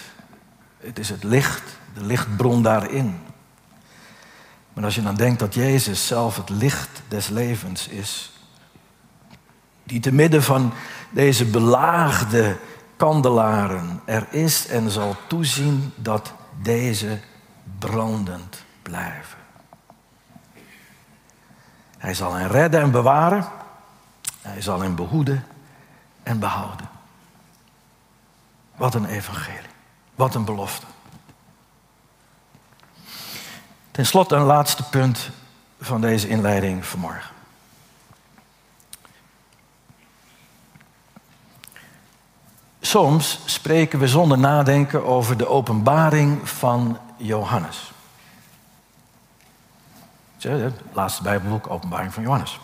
Het 0.79 0.99
is 0.99 1.09
het 1.09 1.25
licht, 1.25 1.63
de 1.95 2.05
lichtbron 2.05 2.63
daarin. 2.63 3.21
Maar 4.73 4.85
als 4.85 4.95
je 4.95 5.03
dan 5.03 5.15
denkt 5.15 5.39
dat 5.39 5.55
Jezus 5.55 6.07
zelf 6.07 6.37
het 6.37 6.49
licht 6.49 7.03
des 7.09 7.29
levens 7.29 7.89
is, 7.89 8.33
die 9.85 10.01
te 10.01 10.13
midden 10.13 10.43
van 10.43 10.73
deze 11.11 11.45
belaagde 11.45 12.57
kandelaren 12.97 14.01
er 14.05 14.27
is 14.31 14.67
en 14.67 14.91
zal 14.91 15.17
toezien 15.27 15.93
dat 15.97 16.33
deze 16.63 17.21
brandend 17.79 18.65
blijven. 18.83 19.39
Hij 21.99 22.15
zal 22.15 22.35
hen 22.35 22.49
redden 22.49 22.81
en 22.81 22.91
bewaren. 22.91 23.49
Hij 24.43 24.63
zal 24.63 24.81
hen 24.81 24.95
behoeden 24.95 25.47
en 26.23 26.39
behouden. 26.39 26.89
Wat 28.77 28.95
een 28.95 29.05
evangelie. 29.05 29.71
Wat 30.15 30.35
een 30.35 30.45
belofte. 30.45 30.87
Ten 34.01 34.09
slotte 34.09 34.37
een 34.37 34.43
laatste 34.43 34.83
punt 34.83 35.31
van 35.81 36.01
deze 36.01 36.29
inleiding 36.29 36.87
vanmorgen. 36.87 37.31
Soms 42.81 43.41
spreken 43.45 43.99
we 43.99 44.09
zonder 44.09 44.39
nadenken 44.39 45.05
over 45.05 45.37
de 45.37 45.47
openbaring 45.47 46.49
van 46.49 46.99
Johannes. 47.17 47.93
Het 50.39 50.81
laatste 50.93 51.23
Bijbelboek, 51.23 51.71
Openbaring 51.71 52.15
van 52.15 52.23
Johannes. 52.23 52.61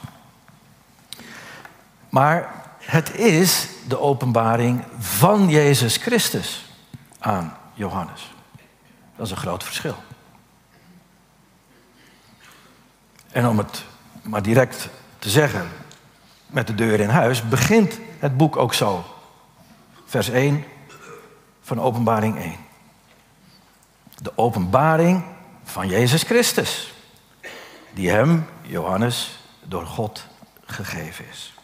Maar 2.08 2.50
het 2.80 3.14
is 3.14 3.68
de 3.88 4.00
openbaring 4.00 4.84
van 4.98 5.48
Jezus 5.48 5.96
Christus 5.96 6.64
aan 7.18 7.56
Johannes. 7.74 8.32
Dat 9.16 9.26
is 9.26 9.32
een 9.32 9.38
groot 9.38 9.64
verschil. 9.64 9.96
En 13.36 13.46
om 13.46 13.58
het 13.58 13.84
maar 14.22 14.42
direct 14.42 14.88
te 15.18 15.30
zeggen, 15.30 15.68
met 16.46 16.66
de 16.66 16.74
deur 16.74 17.00
in 17.00 17.08
huis, 17.08 17.48
begint 17.48 17.98
het 18.18 18.36
boek 18.36 18.56
ook 18.56 18.74
zo. 18.74 19.04
Vers 20.06 20.28
1 20.28 20.64
van 21.62 21.80
Openbaring 21.80 22.38
1. 22.38 22.54
De 24.22 24.32
openbaring 24.34 25.24
van 25.64 25.88
Jezus 25.88 26.22
Christus 26.22 26.94
die 27.94 28.10
hem, 28.10 28.46
Johannes, 28.62 29.38
door 29.64 29.86
God 29.86 30.26
gegeven 30.64 31.24
is. 31.30 31.54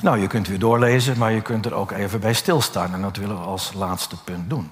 Nou, 0.00 0.18
je 0.18 0.26
kunt 0.26 0.48
weer 0.48 0.58
doorlezen, 0.58 1.18
maar 1.18 1.32
je 1.32 1.42
kunt 1.42 1.66
er 1.66 1.74
ook 1.74 1.90
even 1.90 2.20
bij 2.20 2.34
stilstaan. 2.34 2.94
En 2.94 3.02
dat 3.02 3.16
willen 3.16 3.38
we 3.38 3.44
als 3.44 3.72
laatste 3.72 4.22
punt 4.22 4.50
doen. 4.50 4.70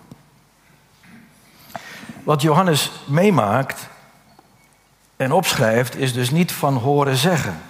Wat 2.27 2.43
Johannes 2.43 2.91
meemaakt 3.05 3.89
en 5.17 5.33
opschrijft, 5.33 5.97
is 5.97 6.12
dus 6.12 6.31
niet 6.31 6.53
van 6.53 6.75
horen 6.77 7.17
zeggen. 7.17 7.61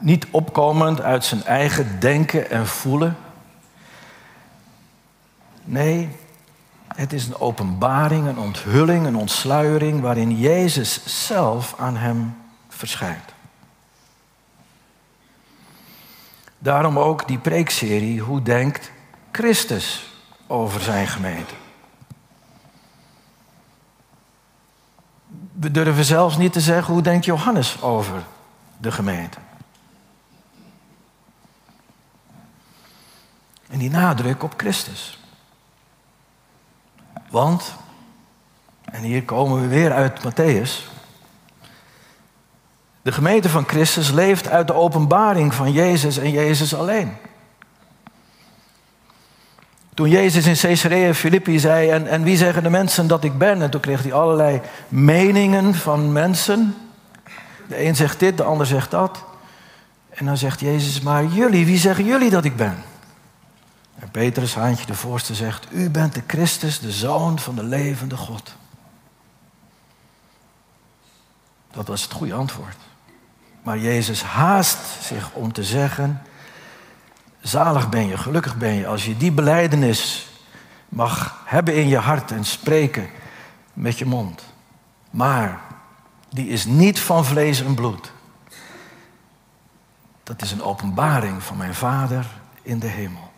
Niet 0.00 0.26
opkomend 0.30 1.00
uit 1.00 1.24
zijn 1.24 1.44
eigen 1.44 2.00
denken 2.00 2.50
en 2.50 2.66
voelen. 2.66 3.16
Nee, 5.64 6.08
het 6.94 7.12
is 7.12 7.26
een 7.26 7.40
openbaring, 7.40 8.26
een 8.26 8.38
onthulling, 8.38 9.06
een 9.06 9.16
ontsluiering 9.16 10.00
waarin 10.00 10.38
Jezus 10.38 11.26
zelf 11.26 11.74
aan 11.78 11.96
hem 11.96 12.36
verschijnt. 12.68 13.34
Daarom 16.58 16.98
ook 16.98 17.28
die 17.28 17.38
preekserie 17.38 18.20
Hoe 18.20 18.42
denkt 18.42 18.90
Christus 19.32 20.12
over 20.46 20.80
zijn 20.80 21.06
gemeente? 21.06 21.63
We 25.54 25.70
durven 25.70 26.04
zelfs 26.04 26.36
niet 26.36 26.52
te 26.52 26.60
zeggen 26.60 26.92
hoe 26.92 27.02
denkt 27.02 27.24
Johannes 27.24 27.82
over 27.82 28.24
de 28.76 28.92
gemeente. 28.92 29.38
En 33.70 33.78
die 33.78 33.90
nadruk 33.90 34.42
op 34.42 34.54
Christus. 34.56 35.18
Want, 37.30 37.74
en 38.84 39.02
hier 39.02 39.24
komen 39.24 39.60
we 39.60 39.66
weer 39.66 39.92
uit 39.92 40.20
Matthäus. 40.24 40.92
De 43.02 43.12
gemeente 43.12 43.48
van 43.48 43.68
Christus 43.68 44.10
leeft 44.10 44.48
uit 44.48 44.66
de 44.66 44.74
openbaring 44.74 45.54
van 45.54 45.72
Jezus 45.72 46.16
en 46.16 46.30
Jezus 46.30 46.74
alleen. 46.74 47.16
Toen 49.94 50.08
Jezus 50.08 50.46
in 50.46 50.56
Caesarea 50.56 51.14
Philippi 51.14 51.58
zei, 51.58 51.90
en, 51.90 52.06
en 52.06 52.22
wie 52.22 52.36
zeggen 52.36 52.62
de 52.62 52.70
mensen 52.70 53.06
dat 53.06 53.24
ik 53.24 53.38
ben? 53.38 53.62
En 53.62 53.70
toen 53.70 53.80
kreeg 53.80 54.02
hij 54.02 54.12
allerlei 54.12 54.60
meningen 54.88 55.74
van 55.74 56.12
mensen. 56.12 56.74
De 57.68 57.84
een 57.84 57.96
zegt 57.96 58.18
dit, 58.18 58.36
de 58.36 58.42
ander 58.42 58.66
zegt 58.66 58.90
dat. 58.90 59.24
En 60.10 60.26
dan 60.26 60.36
zegt 60.36 60.60
Jezus, 60.60 61.00
maar 61.00 61.24
jullie, 61.24 61.66
wie 61.66 61.78
zeggen 61.78 62.04
jullie 62.04 62.30
dat 62.30 62.44
ik 62.44 62.56
ben? 62.56 62.84
En 63.98 64.10
Petrus, 64.10 64.54
Haantje 64.54 64.86
de 64.86 64.94
Voorste, 64.94 65.34
zegt: 65.34 65.66
U 65.70 65.90
bent 65.90 66.14
de 66.14 66.22
Christus, 66.26 66.80
de 66.80 66.92
zoon 66.92 67.38
van 67.38 67.54
de 67.54 67.62
levende 67.62 68.16
God. 68.16 68.54
Dat 71.70 71.86
was 71.86 72.02
het 72.02 72.12
goede 72.12 72.34
antwoord. 72.34 72.76
Maar 73.62 73.78
Jezus 73.78 74.22
haast 74.22 74.78
zich 75.02 75.30
om 75.32 75.52
te 75.52 75.64
zeggen: 75.64 76.22
Zalig 77.44 77.88
ben 77.88 78.06
je, 78.06 78.18
gelukkig 78.18 78.56
ben 78.56 78.72
je 78.72 78.86
als 78.86 79.04
je 79.04 79.16
die 79.16 79.32
beleidenis 79.32 80.28
mag 80.88 81.42
hebben 81.44 81.74
in 81.74 81.88
je 81.88 81.98
hart 81.98 82.30
en 82.30 82.44
spreken 82.44 83.08
met 83.72 83.98
je 83.98 84.06
mond. 84.06 84.44
Maar 85.10 85.60
die 86.28 86.48
is 86.48 86.64
niet 86.64 87.00
van 87.00 87.24
vlees 87.24 87.60
en 87.60 87.74
bloed. 87.74 88.12
Dat 90.22 90.42
is 90.42 90.52
een 90.52 90.62
openbaring 90.62 91.42
van 91.42 91.56
mijn 91.56 91.74
Vader 91.74 92.26
in 92.62 92.78
de 92.78 92.86
hemel. 92.86 93.32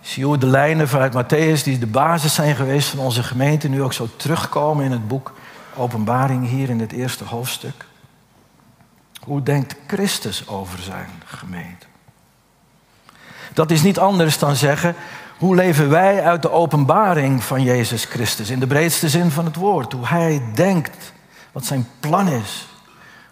Zie 0.00 0.24
hoe 0.24 0.38
de 0.38 0.46
lijnen 0.46 0.88
vanuit 0.88 1.12
Matthäus, 1.12 1.62
die 1.64 1.78
de 1.78 1.86
basis 1.86 2.34
zijn 2.34 2.56
geweest 2.56 2.88
van 2.88 2.98
onze 2.98 3.22
gemeente, 3.22 3.68
nu 3.68 3.82
ook 3.82 3.92
zo 3.92 4.08
terugkomen 4.16 4.84
in 4.84 4.92
het 4.92 5.08
boek 5.08 5.34
Openbaring 5.76 6.48
hier 6.48 6.68
in 6.68 6.80
het 6.80 6.92
eerste 6.92 7.24
hoofdstuk. 7.24 7.86
Hoe 9.20 9.42
denkt 9.42 9.74
Christus 9.86 10.48
over 10.48 10.78
zijn 10.78 11.10
gemeente? 11.24 11.86
Dat 13.52 13.70
is 13.70 13.82
niet 13.82 13.98
anders 13.98 14.38
dan 14.38 14.56
zeggen, 14.56 14.94
hoe 15.38 15.54
leven 15.54 15.88
wij 15.88 16.24
uit 16.24 16.42
de 16.42 16.50
openbaring 16.50 17.44
van 17.44 17.62
Jezus 17.62 18.04
Christus 18.04 18.50
in 18.50 18.60
de 18.60 18.66
breedste 18.66 19.08
zin 19.08 19.30
van 19.30 19.44
het 19.44 19.56
woord? 19.56 19.92
Hoe 19.92 20.06
Hij 20.06 20.42
denkt, 20.54 21.12
wat 21.52 21.64
zijn 21.64 21.88
plan 22.00 22.28
is, 22.28 22.68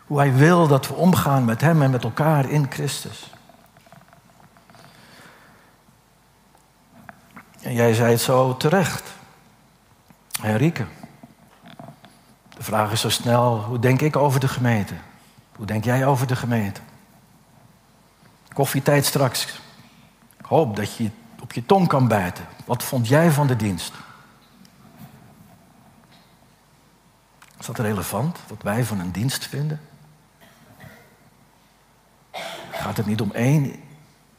hoe 0.06 0.18
Hij 0.18 0.34
wil 0.34 0.66
dat 0.66 0.88
we 0.88 0.94
omgaan 0.94 1.44
met 1.44 1.60
Hem 1.60 1.82
en 1.82 1.90
met 1.90 2.04
elkaar 2.04 2.50
in 2.50 2.66
Christus. 2.70 3.30
En 7.62 7.74
jij 7.74 7.94
zei 7.94 8.10
het 8.10 8.20
zo 8.20 8.56
terecht. 8.56 9.02
Henrike, 10.40 10.84
de 12.56 12.62
vraag 12.62 12.92
is 12.92 13.00
zo 13.00 13.08
snel, 13.08 13.58
hoe 13.58 13.78
denk 13.78 14.00
ik 14.00 14.16
over 14.16 14.40
de 14.40 14.48
gemeente? 14.48 14.94
Hoe 15.56 15.66
denk 15.66 15.84
jij 15.84 16.06
over 16.06 16.26
de 16.26 16.36
gemeente? 16.36 16.80
Koffietijd 18.52 19.04
straks. 19.04 19.60
Ik 20.38 20.44
hoop 20.44 20.76
dat 20.76 20.96
je 20.96 21.10
op 21.42 21.52
je 21.52 21.66
tong 21.66 21.88
kan 21.88 22.08
bijten. 22.08 22.46
Wat 22.64 22.82
vond 22.82 23.08
jij 23.08 23.30
van 23.30 23.46
de 23.46 23.56
dienst? 23.56 23.92
Is 27.58 27.66
dat 27.66 27.78
relevant, 27.78 28.38
wat 28.48 28.62
wij 28.62 28.84
van 28.84 29.00
een 29.00 29.10
dienst 29.10 29.46
vinden? 29.46 29.80
Gaat 32.70 32.96
het 32.96 33.06
niet 33.06 33.20
om 33.20 33.32
één 33.32 33.74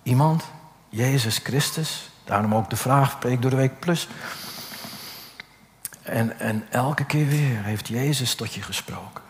iemand, 0.03 0.43
Jezus 0.89 1.37
Christus? 1.37 2.09
Daarom 2.23 2.55
ook 2.55 2.69
de 2.69 2.75
vraag, 2.75 3.19
preek 3.19 3.41
door 3.41 3.51
de 3.51 3.57
week 3.57 3.79
plus. 3.79 4.07
En, 6.01 6.39
en 6.39 6.67
elke 6.69 7.05
keer 7.05 7.27
weer 7.27 7.63
heeft 7.63 7.87
Jezus 7.87 8.35
tot 8.35 8.53
je 8.53 8.61
gesproken. 8.61 9.26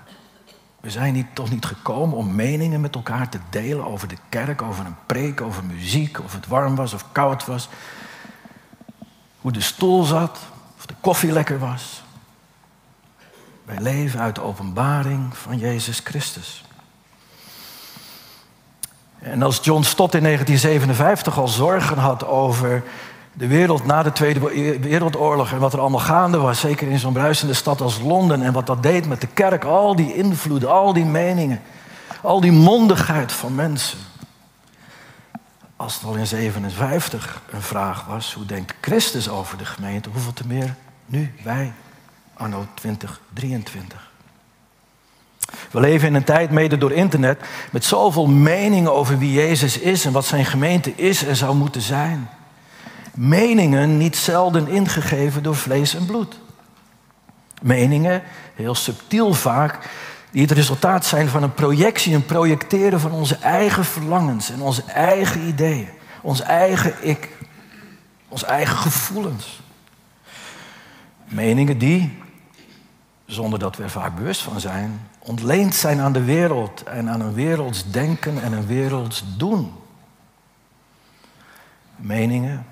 We 0.79 0.91
zijn 0.91 1.13
niet, 1.13 1.27
toch 1.33 1.49
niet 1.49 1.65
gekomen 1.65 2.17
om 2.17 2.35
meningen 2.35 2.81
met 2.81 2.95
elkaar 2.95 3.29
te 3.29 3.39
delen 3.49 3.85
over 3.85 4.07
de 4.07 4.17
kerk, 4.29 4.61
over 4.61 4.85
een 4.85 4.95
preek, 5.05 5.41
over 5.41 5.63
muziek, 5.63 6.19
of 6.23 6.33
het 6.33 6.47
warm 6.47 6.75
was 6.75 6.93
of 6.93 7.11
koud 7.11 7.45
was. 7.45 7.69
Hoe 9.41 9.51
de 9.51 9.61
stoel 9.61 10.03
zat, 10.03 10.39
of 10.77 10.85
de 10.85 10.95
koffie 11.01 11.31
lekker 11.31 11.59
was. 11.59 12.03
Wij 13.65 13.79
leven 13.79 14.19
uit 14.19 14.35
de 14.35 14.41
openbaring 14.41 15.37
van 15.37 15.57
Jezus 15.57 15.99
Christus. 16.03 16.65
En 19.19 19.41
als 19.41 19.59
John 19.61 19.83
Stott 19.83 20.13
in 20.13 20.23
1957 20.23 21.37
al 21.37 21.47
zorgen 21.47 21.97
had 21.97 22.25
over 22.25 22.83
de 23.38 23.47
wereld 23.47 23.86
na 23.86 24.04
de 24.04 24.12
Tweede 24.12 24.39
Wereldoorlog 24.80 25.52
en 25.52 25.60
wat 25.60 25.73
er 25.73 25.80
allemaal 25.80 26.00
gaande 26.00 26.38
was, 26.38 26.60
zeker 26.60 26.88
in 26.88 27.00
zo'n 27.00 27.13
bruisende 27.13 27.54
stad 27.54 27.82
als 27.82 28.00
Londen 28.00 28.41
en 28.41 28.54
wat 28.54 28.65
dat 28.65 28.84
deed 28.84 29.08
met 29.08 29.21
de 29.21 29.28
kerk, 29.28 29.63
al 29.63 29.95
die 29.95 30.15
invloeden, 30.15 30.71
al 30.71 30.93
die 30.93 31.06
meningen, 31.06 31.62
al 32.21 32.41
die 32.41 32.52
mondigheid 32.52 33.32
van 33.32 33.56
mensen. 33.56 33.97
Als 35.76 35.93
het 35.93 36.04
al 36.04 36.15
in 36.15 36.28
57 36.28 37.41
een 37.52 37.62
vraag 37.62 38.06
was, 38.06 38.34
hoe 38.34 38.45
denkt 38.45 38.73
Christus 38.82 39.30
over 39.30 39.58
de 39.58 39.65
gemeente, 39.65 40.10
hoeveel 40.10 40.34
te 40.34 40.47
meer 40.47 40.76
nu, 41.06 41.34
wij, 41.43 41.73
anno 42.34 42.65
2023. 42.73 44.12
We 45.71 45.80
leven 45.80 46.08
in 46.08 46.15
een 46.15 46.23
tijd, 46.23 46.52
mede 46.52 46.78
door 46.78 46.91
internet, 46.91 47.41
met 47.71 47.86
zoveel 47.86 48.28
meningen 48.28 48.93
over 48.93 49.17
wie 49.17 49.32
Jezus 49.32 49.80
is 49.80 50.06
en 50.06 50.12
wat 50.12 50.26
zijn 50.26 50.45
gemeente 50.45 50.95
is 50.95 51.26
en 51.26 51.36
zou 51.36 51.56
moeten 51.56 51.82
zijn. 51.82 52.30
Meningen 53.17 53.97
niet 53.97 54.17
zelden 54.17 54.67
ingegeven 54.67 55.43
door 55.43 55.56
vlees 55.56 55.95
en 55.95 56.06
bloed. 56.06 56.39
Meningen, 57.62 58.23
heel 58.56 58.75
subtiel 58.75 59.34
vaak, 59.34 59.89
die 60.32 60.41
het 60.41 60.51
resultaat 60.51 61.06
zijn 61.06 61.27
van 61.27 61.43
een 61.43 61.53
projectie, 61.53 62.15
een 62.15 62.25
projecteren 62.25 62.99
van 62.99 63.12
onze 63.12 63.36
eigen 63.36 63.86
verlangens 63.86 64.49
en 64.49 64.62
onze 64.62 64.84
eigen 64.84 65.47
ideeën, 65.47 65.89
ons 66.21 66.41
eigen 66.41 66.93
ik, 67.01 67.30
onze 68.27 68.45
eigen 68.45 68.77
gevoelens. 68.77 69.62
Meningen 71.25 71.77
die, 71.77 72.17
zonder 73.25 73.60
dat 73.60 73.75
we 73.75 73.84
er 73.84 73.89
vaak 73.89 74.15
bewust 74.15 74.41
van 74.41 74.60
zijn, 74.60 75.08
ontleend 75.19 75.75
zijn 75.75 75.99
aan 75.99 76.13
de 76.13 76.23
wereld 76.23 76.84
en 76.84 77.10
aan 77.10 77.21
een 77.21 77.34
werelds 77.34 77.91
denken 77.91 78.41
en 78.41 78.53
een 78.53 78.67
werelds 78.67 79.23
doen. 79.38 79.73
Meningen, 81.95 82.65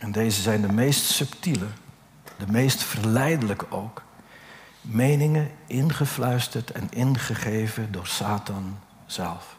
en 0.00 0.12
deze 0.12 0.42
zijn 0.42 0.60
de 0.60 0.72
meest 0.72 1.04
subtiele, 1.04 1.66
de 2.36 2.46
meest 2.48 2.82
verleidelijke 2.82 3.66
ook, 3.70 4.02
meningen 4.80 5.50
ingefluisterd 5.66 6.72
en 6.72 6.88
ingegeven 6.90 7.92
door 7.92 8.06
Satan 8.06 8.78
zelf. 9.06 9.56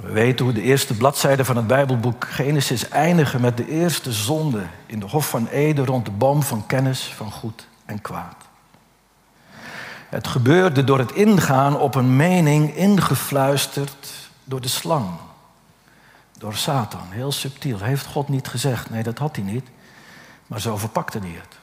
We 0.00 0.12
weten 0.12 0.44
hoe 0.44 0.54
de 0.54 0.62
eerste 0.62 0.94
bladzijden 0.94 1.44
van 1.44 1.56
het 1.56 1.66
Bijbelboek 1.66 2.26
Genesis 2.28 2.88
eindigen 2.88 3.40
met 3.40 3.56
de 3.56 3.68
eerste 3.68 4.12
zonde 4.12 4.62
in 4.86 5.00
de 5.00 5.06
Hof 5.06 5.28
van 5.28 5.46
Eden 5.46 5.86
rond 5.86 6.04
de 6.04 6.10
boom 6.10 6.42
van 6.42 6.66
kennis 6.66 7.04
van 7.04 7.30
goed 7.30 7.66
en 7.84 8.00
kwaad. 8.00 8.36
Het 10.08 10.26
gebeurde 10.26 10.84
door 10.84 10.98
het 10.98 11.12
ingaan 11.12 11.78
op 11.78 11.94
een 11.94 12.16
mening 12.16 12.74
ingefluisterd 12.74 14.28
door 14.44 14.60
de 14.60 14.68
slang, 14.68 15.08
door 16.38 16.54
Satan. 16.54 17.06
Heel 17.10 17.32
subtiel. 17.32 17.78
Heeft 17.78 18.06
God 18.06 18.28
niet 18.28 18.48
gezegd? 18.48 18.90
Nee, 18.90 19.02
dat 19.02 19.18
had 19.18 19.36
hij 19.36 19.44
niet. 19.44 19.68
Maar 20.46 20.60
zo 20.60 20.76
verpakte 20.76 21.18
hij 21.18 21.38
het. 21.40 21.56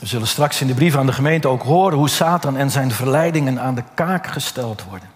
We 0.00 0.06
zullen 0.06 0.28
straks 0.28 0.60
in 0.60 0.66
de 0.66 0.74
brief 0.74 0.96
aan 0.96 1.06
de 1.06 1.12
gemeente 1.12 1.48
ook 1.48 1.62
horen 1.62 1.98
hoe 1.98 2.08
Satan 2.08 2.56
en 2.56 2.70
zijn 2.70 2.90
verleidingen 2.90 3.60
aan 3.60 3.74
de 3.74 3.84
kaak 3.94 4.26
gesteld 4.26 4.84
worden. 4.84 5.08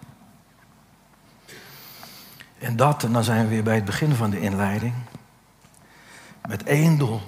En 2.59 2.77
dat, 2.77 3.05
en 3.05 3.13
dan 3.13 3.25
zijn 3.25 3.43
we 3.43 3.49
weer 3.49 3.63
bij 3.63 3.75
het 3.75 3.85
begin 3.85 4.15
van 4.15 4.31
de 4.31 4.41
inleiding, 4.41 4.95
met 6.49 6.63
één 6.63 6.99
doel. 6.99 7.21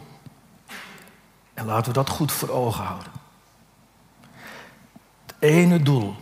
En 1.55 1.67
laten 1.67 1.87
we 1.87 1.93
dat 1.93 2.09
goed 2.09 2.33
voor 2.33 2.49
ogen 2.49 2.85
houden. 2.85 3.13
Het 5.27 5.35
ene 5.39 5.83
doel, 5.83 6.17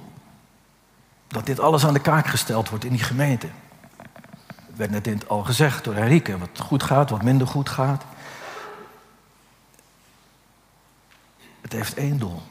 dat 1.29 1.47
dit 1.47 1.61
alles 1.61 1.87
aan 1.87 1.93
de 1.93 2.01
kaak 2.01 2.27
gesteld 2.27 2.69
wordt 2.69 2.85
in 2.85 2.93
die 2.93 3.03
gemeente. 3.03 3.49
Het 4.67 4.77
werd 4.77 5.07
net 5.07 5.29
al 5.29 5.45
gezegd 5.45 5.85
door 5.85 5.95
Henrike, 5.95 6.39
wat 6.39 6.61
goed 6.61 6.83
gaat, 6.83 7.11
wat 7.11 7.23
minder 7.23 7.47
goed 7.47 7.69
gaat. 7.69 8.05
Het 11.61 11.73
heeft 11.73 11.95
één 11.95 12.19
doel. 12.19 12.43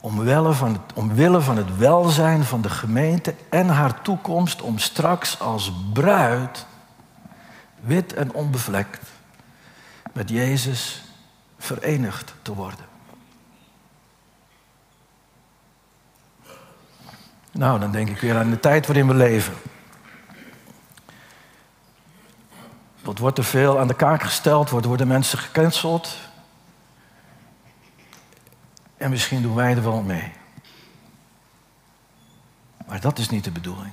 Omwille 0.00 0.52
van, 0.52 0.72
het, 0.72 0.92
omwille 0.94 1.40
van 1.40 1.56
het 1.56 1.76
welzijn 1.76 2.44
van 2.44 2.60
de 2.60 2.70
gemeente 2.70 3.34
en 3.50 3.68
haar 3.68 4.02
toekomst 4.02 4.62
om 4.62 4.78
straks 4.78 5.40
als 5.40 5.72
bruid, 5.92 6.66
wit 7.80 8.14
en 8.14 8.32
onbevlekt, 8.32 9.10
met 10.12 10.30
Jezus 10.30 11.04
verenigd 11.58 12.34
te 12.42 12.54
worden. 12.54 12.95
Nou, 17.56 17.80
dan 17.80 17.90
denk 17.90 18.08
ik 18.08 18.20
weer 18.20 18.36
aan 18.36 18.50
de 18.50 18.60
tijd 18.60 18.86
waarin 18.86 19.08
we 19.08 19.14
leven. 19.14 19.54
Wat 23.00 23.18
wordt 23.18 23.38
er 23.38 23.44
veel 23.44 23.78
aan 23.80 23.88
de 23.88 23.94
kaak 23.94 24.22
gesteld? 24.22 24.70
Worden 24.70 25.06
mensen 25.06 25.38
gecanceld? 25.38 26.16
En 28.96 29.10
misschien 29.10 29.42
doen 29.42 29.54
wij 29.54 29.74
er 29.74 29.82
wel 29.82 30.02
mee. 30.02 30.32
Maar 32.86 33.00
dat 33.00 33.18
is 33.18 33.28
niet 33.28 33.44
de 33.44 33.50
bedoeling. 33.50 33.92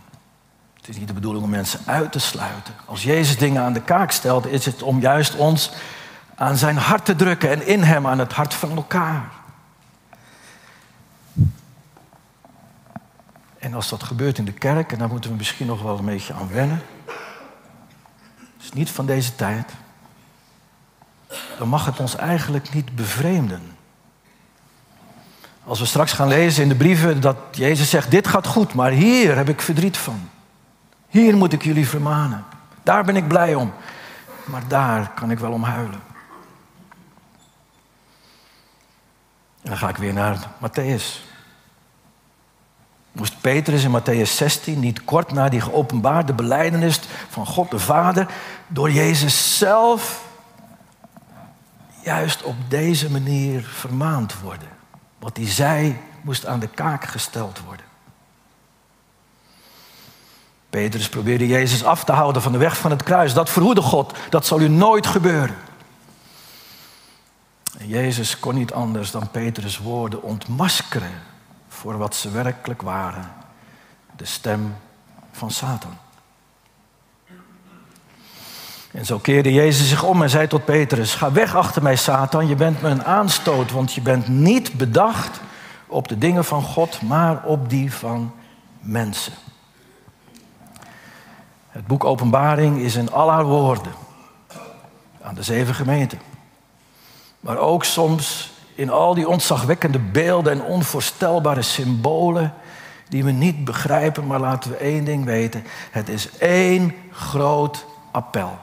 Het 0.74 0.88
is 0.88 0.97
niet 0.97 1.07
de 1.07 1.14
bedoeling 1.14 1.43
om 1.43 1.49
mensen 1.49 1.80
uit 1.86 2.11
te 2.11 2.20
sluiten. 2.20 2.74
Als 2.86 3.03
Jezus 3.03 3.38
dingen 3.38 3.64
aan 3.64 3.74
de 3.74 3.82
kaak 3.82 4.11
stelt, 4.11 4.47
is 4.47 4.66
het 4.66 4.82
om 4.82 4.99
juist 4.99 5.36
ons 5.36 5.72
aan 6.36 6.57
zijn 6.57 6.78
hart 6.78 7.05
te 7.05 7.16
drukken 7.16 7.49
en 7.49 7.68
in 7.68 7.84
hem 7.84 8.07
aan 8.07 8.20
het 8.20 8.34
hart 8.34 8.53
van 8.53 8.76
elkaar. 8.76 9.30
En 13.74 13.80
als 13.80 13.89
dat 13.89 14.03
gebeurt 14.03 14.38
in 14.38 14.45
de 14.45 14.53
kerk, 14.53 14.91
en 14.91 14.97
daar 14.97 15.07
moeten 15.07 15.30
we 15.30 15.36
misschien 15.36 15.67
nog 15.67 15.82
wel 15.82 15.97
een 15.97 16.05
beetje 16.05 16.34
aan 16.34 16.49
wennen, 16.51 16.82
is 18.61 18.71
niet 18.74 18.89
van 18.89 19.05
deze 19.05 19.36
tijd, 19.36 19.71
dan 21.57 21.67
mag 21.67 21.86
het 21.86 21.99
ons 21.99 22.15
eigenlijk 22.15 22.74
niet 22.74 22.95
bevreemden 22.95 23.61
Als 25.63 25.80
we 25.80 25.86
straks 25.86 26.11
gaan 26.11 26.28
lezen 26.28 26.63
in 26.63 26.69
de 26.69 26.76
brieven 26.76 27.21
dat 27.21 27.38
Jezus 27.51 27.89
zegt, 27.89 28.11
dit 28.11 28.28
gaat 28.28 28.47
goed, 28.47 28.74
maar 28.74 28.91
hier 28.91 29.36
heb 29.36 29.49
ik 29.49 29.61
verdriet 29.61 29.97
van. 29.97 30.30
Hier 31.09 31.38
moet 31.38 31.53
ik 31.53 31.63
jullie 31.63 31.88
vermanen. 31.88 32.45
Daar 32.84 33.03
ben 33.03 33.15
ik 33.15 33.28
blij 33.28 33.55
om. 33.55 33.74
Maar 34.45 34.67
daar 34.67 35.11
kan 35.15 35.32
ik 35.32 35.39
wel 35.39 35.51
om 35.51 35.63
huilen. 35.63 36.01
En 39.61 39.69
dan 39.69 39.78
ga 39.78 39.89
ik 39.89 39.97
weer 39.97 40.13
naar 40.13 40.47
Matthäus. 40.59 41.32
Moest 43.14 43.41
Petrus 43.41 43.84
in 43.84 44.01
Matthäus 44.01 44.36
16 44.36 44.80
niet 44.80 45.03
kort 45.03 45.32
na 45.32 45.49
die 45.49 45.61
geopenbaarde 45.61 46.34
beleidenis 46.34 46.99
van 47.30 47.45
God 47.45 47.72
de 47.72 47.80
Vader 47.80 48.28
door 48.68 48.91
Jezus 48.91 49.57
zelf 49.57 50.26
juist 52.03 52.43
op 52.43 52.55
deze 52.68 53.11
manier 53.11 53.64
vermaand 53.64 54.39
worden? 54.39 54.68
Wat 55.20 55.38
hij 55.38 55.47
zei 55.47 55.99
moest 56.22 56.45
aan 56.45 56.59
de 56.59 56.68
kaak 56.68 57.05
gesteld 57.05 57.59
worden. 57.66 57.86
Petrus 60.70 61.09
probeerde 61.09 61.47
Jezus 61.47 61.84
af 61.84 62.03
te 62.03 62.11
houden 62.11 62.41
van 62.41 62.51
de 62.51 62.57
weg 62.57 62.78
van 62.78 62.91
het 62.91 63.03
kruis. 63.03 63.34
Dat 63.34 63.49
verhoede 63.49 63.82
God, 63.82 64.14
dat 64.30 64.45
zal 64.45 64.59
u 64.59 64.68
nooit 64.68 65.07
gebeuren. 65.07 65.55
En 67.78 67.88
Jezus 67.88 68.39
kon 68.39 68.55
niet 68.55 68.74
anders 68.74 69.11
dan 69.11 69.32
Petrus' 69.32 69.78
woorden 69.78 70.24
ontmaskeren 70.24 71.32
voor 71.74 71.97
wat 71.97 72.15
ze 72.15 72.32
werkelijk 72.32 72.82
waren. 72.82 73.32
De 74.15 74.26
stem 74.26 74.76
van 75.32 75.51
Satan. 75.51 75.97
En 78.91 79.05
zo 79.05 79.19
keerde 79.19 79.53
Jezus 79.53 79.89
zich 79.89 80.03
om 80.03 80.21
en 80.21 80.30
zei 80.30 80.47
tot 80.47 80.65
Petrus: 80.65 81.15
Ga 81.15 81.32
weg 81.32 81.55
achter 81.55 81.84
mij, 81.84 81.95
Satan. 81.95 82.47
Je 82.47 82.55
bent 82.55 82.82
me 82.82 82.89
een 82.89 83.03
aanstoot, 83.03 83.71
want 83.71 83.93
je 83.93 84.01
bent 84.01 84.28
niet 84.28 84.74
bedacht 84.74 85.39
op 85.88 86.07
de 86.07 86.17
dingen 86.17 86.45
van 86.45 86.63
God, 86.63 87.01
maar 87.01 87.43
op 87.43 87.69
die 87.69 87.93
van 87.93 88.34
mensen. 88.80 89.34
Het 91.69 91.88
boek 91.88 92.03
Openbaring 92.03 92.78
is 92.80 92.95
in 92.95 93.11
al 93.11 93.32
haar 93.32 93.45
woorden 93.45 93.93
aan 95.21 95.36
de 95.36 95.43
zeven 95.43 95.76
gemeenten. 95.76 96.19
Maar 97.39 97.57
ook 97.57 97.84
soms 97.84 98.52
in 98.76 98.89
al 98.89 99.13
die 99.13 99.28
ontzagwekkende 99.28 99.99
beelden 99.99 100.53
en 100.53 100.63
onvoorstelbare 100.63 101.61
symbolen 101.61 102.53
die 103.09 103.24
we 103.24 103.32
niet 103.32 103.65
begrijpen, 103.65 104.28
maar 104.28 104.39
laten 104.39 104.71
we 104.71 104.78
één 104.78 105.05
ding 105.05 105.26
weten. 105.26 105.63
Het 105.91 106.09
is 106.09 106.38
één 106.38 106.95
groot 107.11 107.86
appel. 108.11 108.59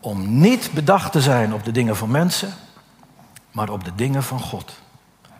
Om 0.00 0.40
niet 0.40 0.70
bedacht 0.72 1.12
te 1.12 1.20
zijn 1.20 1.54
op 1.54 1.64
de 1.64 1.70
dingen 1.70 1.96
van 1.96 2.10
mensen, 2.10 2.52
maar 3.50 3.68
op 3.68 3.84
de 3.84 3.94
dingen 3.94 4.22
van 4.22 4.40
God. 4.40 4.72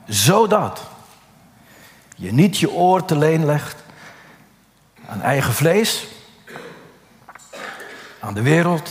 Zodat 0.06 0.82
je 2.16 2.32
niet 2.32 2.58
je 2.58 2.72
oor 2.72 3.04
te 3.04 3.16
leen 3.16 3.44
legt 3.44 3.82
aan 5.08 5.20
eigen 5.20 5.52
vlees, 5.52 6.06
aan 8.20 8.34
de 8.34 8.42
wereld 8.42 8.90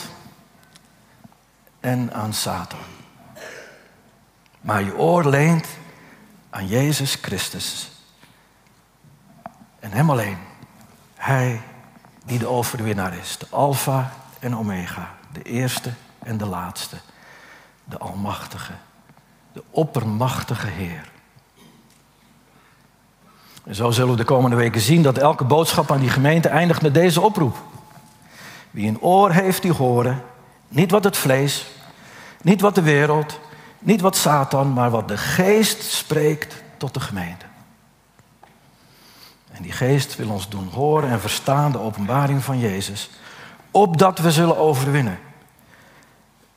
en 1.80 2.14
aan 2.14 2.34
Satan. 2.34 2.93
Maar 4.64 4.84
je 4.84 4.98
oor 4.98 5.26
leent 5.26 5.68
aan 6.50 6.68
Jezus 6.68 7.18
Christus. 7.22 7.92
En 9.80 9.92
Hem 9.92 10.10
alleen. 10.10 10.38
Hij 11.16 11.62
die 12.26 12.40
de 12.40 12.48
overwinnaar 12.48 13.18
is. 13.18 13.38
De 13.38 13.46
Alpha 13.50 14.12
en 14.40 14.58
Omega. 14.58 15.14
De 15.32 15.42
eerste 15.42 15.90
en 16.20 16.38
de 16.38 16.46
laatste. 16.46 16.98
De 17.84 17.98
Almachtige. 17.98 18.74
De 19.54 19.64
oppermachtige 19.70 20.68
Heer. 20.68 21.12
En 23.64 23.76
zo 23.76 23.92
zullen 23.92 24.12
we 24.12 24.18
de 24.18 24.24
komende 24.24 24.56
weken 24.56 24.82
zien 24.82 25.02
dat 25.02 25.18
elke 25.18 25.44
boodschap 25.44 25.92
aan 25.92 26.00
die 26.00 26.10
gemeente 26.10 26.50
eindigt 26.50 26.82
met 26.82 26.94
deze 26.94 27.22
oproep. 27.22 27.58
Wie 28.72 28.88
een 28.88 29.02
oor 29.02 29.32
heeft, 29.32 29.62
die 29.62 29.72
horen. 29.72 30.24
Niet 30.68 30.92
wat 30.92 31.04
het 31.04 31.18
vlees, 31.18 31.66
niet 32.42 32.62
wat 32.62 32.76
de 32.76 32.82
wereld, 32.82 33.40
niet 33.86 34.02
wat 34.02 34.16
Satan, 34.16 34.74
maar 34.74 34.90
wat 34.90 35.08
de 35.08 35.18
geest 35.18 35.84
spreekt 35.84 36.64
tot 36.78 36.94
de 36.94 37.00
gemeente. 37.00 37.46
En 39.52 39.64
die 39.64 39.72
geest 39.72 40.16
wil 40.16 40.30
ons 40.30 40.50
doen 40.50 40.70
horen 40.74 41.10
en 41.10 41.22
verstaan 41.22 41.72
de 41.72 41.80
openbaring 41.80 42.44
van 42.44 42.60
Jezus, 42.60 43.10
opdat 43.72 44.20
we 44.20 44.32
zullen 44.32 44.58
overwinnen. 44.58 45.20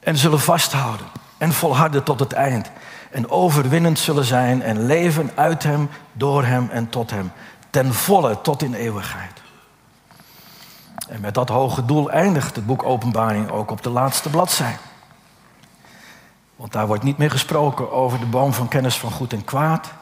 En 0.00 0.16
zullen 0.16 0.40
vasthouden 0.40 1.06
en 1.38 1.52
volharden 1.52 2.02
tot 2.02 2.20
het 2.20 2.32
eind. 2.32 2.70
En 3.10 3.30
overwinnend 3.30 3.98
zullen 3.98 4.24
zijn 4.24 4.62
en 4.62 4.86
leven 4.86 5.30
uit 5.34 5.62
Hem, 5.62 5.88
door 6.12 6.44
Hem 6.44 6.68
en 6.70 6.88
tot 6.88 7.10
Hem. 7.10 7.32
Ten 7.70 7.94
volle 7.94 8.40
tot 8.40 8.62
in 8.62 8.74
eeuwigheid. 8.74 9.42
En 11.08 11.20
met 11.20 11.34
dat 11.34 11.48
hoge 11.48 11.84
doel 11.84 12.10
eindigt 12.10 12.56
het 12.56 12.66
boek 12.66 12.82
Openbaring 12.82 13.50
ook 13.50 13.70
op 13.70 13.82
de 13.82 13.90
laatste 13.90 14.30
bladzijde. 14.30 14.78
Want 16.56 16.72
daar 16.72 16.86
wordt 16.86 17.02
niet 17.02 17.18
meer 17.18 17.30
gesproken 17.30 17.92
over 17.92 18.18
de 18.18 18.26
boom 18.26 18.52
van 18.52 18.68
kennis 18.68 18.98
van 18.98 19.10
goed 19.10 19.32
en 19.32 19.44
kwaad, 19.44 19.92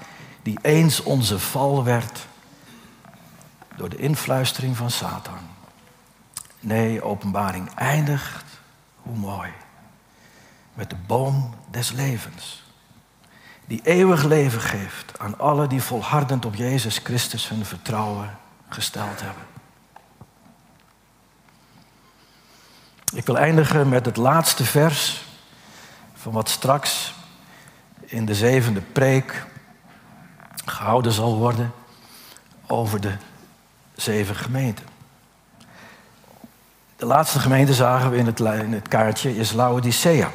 die 0.43 0.59
eens 0.63 1.03
onze 1.03 1.39
val 1.39 1.85
werd 1.85 2.27
door 3.77 3.89
de 3.89 3.97
influistering 3.97 4.77
van 4.77 4.91
Satan. 4.91 5.39
Nee, 6.61 7.03
openbaring 7.03 7.75
eindigt, 7.75 8.45
hoe 9.03 9.17
mooi, 9.17 9.51
met 10.75 10.91
de 10.91 10.97
boom 11.07 11.55
des 11.71 11.93
levens. 11.93 12.63
Die 13.67 13.81
eeuwig 13.83 14.25
leven 14.25 14.61
geeft 14.61 15.19
aan 15.19 15.39
alle 15.39 15.67
die 15.67 15.83
volhardend 15.83 16.45
op 16.45 16.55
Jezus 16.55 16.99
Christus 16.99 17.49
hun 17.49 17.65
vertrouwen 17.65 18.39
gesteld 18.69 19.21
hebben. 19.21 19.43
Ik 23.15 23.27
wil 23.27 23.39
eindigen 23.39 23.89
met 23.89 24.07
het 24.07 24.17
laatste 24.17 24.65
vers 24.65 25.25
van 26.25 26.33
wat 26.33 26.49
straks 26.49 27.15
in 28.01 28.25
de 28.25 28.35
zevende 28.35 28.81
preek 28.81 29.47
gehouden 30.65 31.13
zal 31.13 31.37
worden 31.37 31.73
over 32.67 33.01
de 33.01 33.17
zeven 33.95 34.35
gemeenten. 34.35 34.85
De 36.97 37.07
laatste 37.07 37.39
gemeente 37.39 37.75
zagen 37.75 38.11
we 38.11 38.17
in 38.17 38.27
het, 38.27 38.41
in 38.41 38.73
het 38.73 38.89
kaartje 38.89 39.37
is 39.37 39.53
Laodicea. 39.53 40.31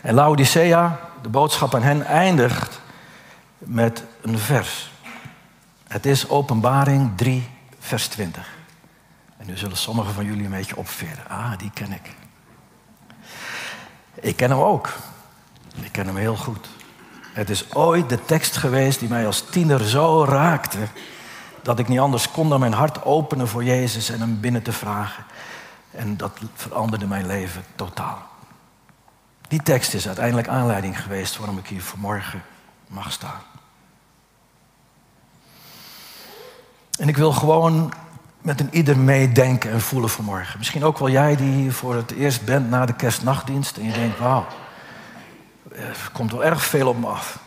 En 0.00 0.14
Laodicea, 0.14 1.00
de 1.22 1.28
boodschap 1.28 1.74
aan 1.74 1.82
hen, 1.82 2.06
eindigt 2.06 2.80
met 3.58 4.04
een 4.20 4.38
vers. 4.38 4.92
Het 5.88 6.06
is 6.06 6.28
Openbaring 6.28 7.16
3, 7.16 7.48
vers 7.78 8.08
20. 8.08 8.48
En 9.36 9.46
nu 9.46 9.56
zullen 9.56 9.76
sommigen 9.76 10.14
van 10.14 10.24
jullie 10.24 10.44
een 10.44 10.50
beetje 10.50 10.76
opveren. 10.76 11.28
Ah, 11.28 11.58
die 11.58 11.70
ken 11.74 11.92
ik. 11.92 12.14
Ik 14.20 14.36
ken 14.36 14.50
hem 14.50 14.60
ook. 14.60 14.92
Ik 15.80 15.92
ken 15.92 16.06
hem 16.06 16.16
heel 16.16 16.36
goed. 16.36 16.68
Het 17.32 17.50
is 17.50 17.74
ooit 17.74 18.08
de 18.08 18.24
tekst 18.24 18.56
geweest 18.56 18.98
die 18.98 19.08
mij 19.08 19.26
als 19.26 19.44
tiener 19.50 19.88
zo 19.88 20.24
raakte 20.24 20.78
dat 21.62 21.78
ik 21.78 21.88
niet 21.88 21.98
anders 21.98 22.30
kon 22.30 22.48
dan 22.48 22.60
mijn 22.60 22.72
hart 22.72 23.04
openen 23.04 23.48
voor 23.48 23.64
Jezus 23.64 24.10
en 24.10 24.20
hem 24.20 24.40
binnen 24.40 24.62
te 24.62 24.72
vragen. 24.72 25.24
En 25.90 26.16
dat 26.16 26.38
veranderde 26.54 27.06
mijn 27.06 27.26
leven 27.26 27.64
totaal. 27.74 28.26
Die 29.48 29.62
tekst 29.62 29.94
is 29.94 30.06
uiteindelijk 30.06 30.48
aanleiding 30.48 31.02
geweest 31.02 31.36
waarom 31.36 31.58
ik 31.58 31.66
hier 31.66 31.82
vanmorgen 31.82 32.42
mag 32.86 33.12
staan. 33.12 33.40
En 36.98 37.08
ik 37.08 37.16
wil 37.16 37.32
gewoon 37.32 37.92
met 38.40 38.60
een 38.60 38.68
ieder 38.70 38.98
meedenken 38.98 39.70
en 39.70 39.80
voelen 39.80 40.10
vanmorgen. 40.10 40.58
Misschien 40.58 40.84
ook 40.84 40.98
wel 40.98 41.10
jij 41.10 41.36
die 41.36 41.52
hier 41.52 41.72
voor 41.72 41.94
het 41.94 42.10
eerst 42.10 42.44
bent 42.44 42.70
na 42.70 42.86
de 42.86 42.94
kerstnachtdienst 42.94 43.76
en 43.76 43.84
je 43.84 43.92
denkt, 43.92 44.18
wauw, 44.18 44.46
er 45.72 46.10
komt 46.12 46.32
wel 46.32 46.44
erg 46.44 46.64
veel 46.64 46.88
op 46.88 46.98
me 46.98 47.06
af. 47.06 47.38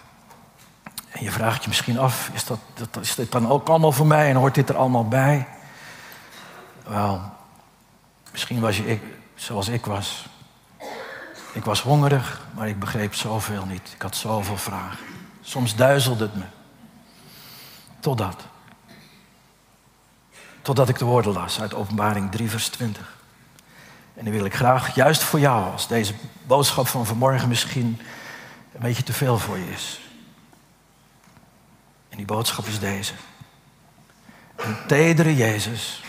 En 1.12 1.24
je 1.24 1.32
vraagt 1.32 1.64
je 1.64 1.70
misschien 1.70 2.00
af, 2.00 2.30
is, 2.34 2.46
dat, 2.46 2.60
dat, 2.74 3.04
is 3.04 3.16
dit 3.16 3.32
dan 3.32 3.50
ook 3.50 3.70
allemaal 3.70 3.92
voor 3.92 4.08
mij 4.08 4.30
en 4.30 4.36
hoort 4.36 4.56
dit 4.56 4.70
er 4.70 4.78
allemaal 4.78 5.08
bij? 5.08 5.48
Wel, 6.88 7.22
misschien 8.32 8.60
was 8.60 8.78
je 8.78 8.88
ik, 8.88 9.02
zoals 9.36 9.68
ik 9.68 9.86
was. 9.86 10.30
Ik 11.54 11.66
was 11.66 11.82
hongerig, 11.82 12.42
maar 12.54 12.68
ik 12.68 12.80
begreep 12.80 13.16
zoveel 13.16 13.66
niet. 13.66 13.92
Ik 13.96 14.02
had 14.02 14.16
zoveel 14.16 14.58
vragen. 14.58 15.06
Soms 15.42 15.76
duizelde 15.76 16.24
het 16.24 16.36
me. 16.36 16.44
Totdat. 18.00 18.44
Totdat 20.62 20.90
ik 20.90 20.98
de 20.98 21.06
woorden 21.06 21.34
las 21.34 21.62
uit 21.62 21.74
Openbaring 21.74 22.32
3, 22.32 22.50
vers 22.50 22.68
20. 22.68 23.20
En 24.14 24.24
die 24.24 24.34
wil 24.34 24.46
ik 24.46 24.56
graag, 24.56 24.96
juist 24.96 25.24
voor 25.24 25.40
jou, 25.40 25.72
als 25.72 25.88
deze 25.88 26.14
boodschap 26.48 26.88
van 26.88 27.06
vanmorgen 27.06 27.48
misschien 27.48 28.02
een 28.74 28.82
beetje 28.82 29.04
te 29.04 29.14
veel 29.14 29.38
voor 29.38 29.58
je 29.58 29.72
is. 29.72 30.02
En 32.10 32.18
die 32.18 32.26
boodschap 32.26 32.66
is 32.66 32.80
deze. 32.80 33.14
Een 34.56 34.76
tedere 34.88 35.36
Jezus, 35.36 36.04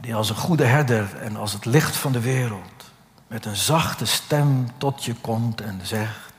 die 0.00 0.14
als 0.14 0.30
een 0.30 0.36
goede 0.36 0.64
herder 0.64 1.16
en 1.16 1.36
als 1.36 1.52
het 1.52 1.64
licht 1.64 1.96
van 1.96 2.12
de 2.12 2.20
wereld 2.20 2.90
met 3.26 3.44
een 3.44 3.56
zachte 3.56 4.06
stem 4.06 4.68
tot 4.78 5.04
je 5.04 5.14
komt 5.14 5.60
en 5.60 5.80
zegt: 5.82 6.32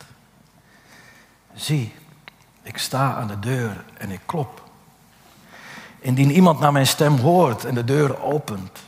zie, 1.53 1.95
ik 2.61 2.77
sta 2.77 3.15
aan 3.15 3.27
de 3.27 3.39
deur 3.39 3.83
en 3.97 4.11
ik 4.11 4.21
klop. 4.25 4.70
Indien 6.01 6.31
iemand 6.31 6.59
naar 6.59 6.71
mijn 6.71 6.87
stem 6.87 7.17
hoort 7.17 7.65
en 7.65 7.75
de 7.75 7.83
deur 7.83 8.21
opent, 8.21 8.79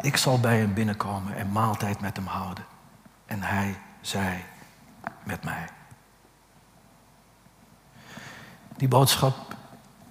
ik 0.00 0.16
zal 0.16 0.40
bij 0.40 0.58
hem 0.58 0.74
binnenkomen 0.74 1.36
en 1.36 1.52
maaltijd 1.52 2.00
met 2.00 2.16
hem 2.16 2.26
houden. 2.26 2.64
En 3.26 3.42
hij, 3.42 3.78
zij 4.00 4.44
met 5.22 5.44
mij. 5.44 5.68
Die 8.76 8.88
boodschap 8.88 9.34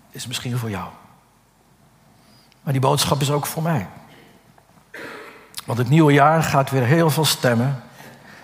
is 0.09 0.27
misschien 0.27 0.57
voor 0.57 0.69
jou. 0.69 0.89
Maar 2.61 2.73
die 2.73 2.81
boodschap 2.81 3.21
is 3.21 3.31
ook 3.31 3.45
voor 3.45 3.63
mij. 3.63 3.87
Want 5.65 5.77
het 5.77 5.89
nieuwe 5.89 6.13
jaar 6.13 6.43
gaat 6.43 6.69
weer 6.69 6.85
heel 6.85 7.09
veel 7.09 7.25
stemmen 7.25 7.83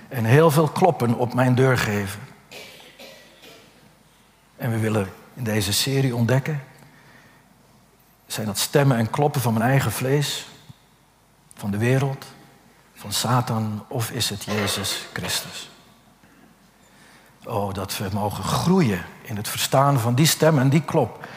en 0.09 0.25
heel 0.25 0.51
veel 0.51 0.67
kloppen 0.67 1.13
op 1.13 1.33
mijn 1.33 1.55
deur 1.55 1.77
geven. 1.77 2.19
En 4.55 4.71
we 4.71 4.79
willen 4.79 5.09
in 5.33 5.43
deze 5.43 5.73
serie 5.73 6.15
ontdekken: 6.15 6.63
zijn 8.27 8.45
dat 8.45 8.57
stemmen 8.57 8.97
en 8.97 9.09
kloppen 9.09 9.41
van 9.41 9.53
mijn 9.53 9.69
eigen 9.69 9.91
vlees, 9.91 10.47
van 11.55 11.71
de 11.71 11.77
wereld, 11.77 12.25
van 12.93 13.11
Satan 13.11 13.85
of 13.87 14.11
is 14.11 14.29
het 14.29 14.43
Jezus 14.43 15.07
Christus? 15.13 15.69
Oh, 17.43 17.73
dat 17.73 17.97
we 17.97 18.09
mogen 18.13 18.43
groeien 18.43 19.05
in 19.21 19.37
het 19.37 19.47
verstaan 19.47 19.99
van 19.99 20.15
die 20.15 20.25
stem 20.25 20.59
en 20.59 20.69
die 20.69 20.81
klop. 20.81 21.27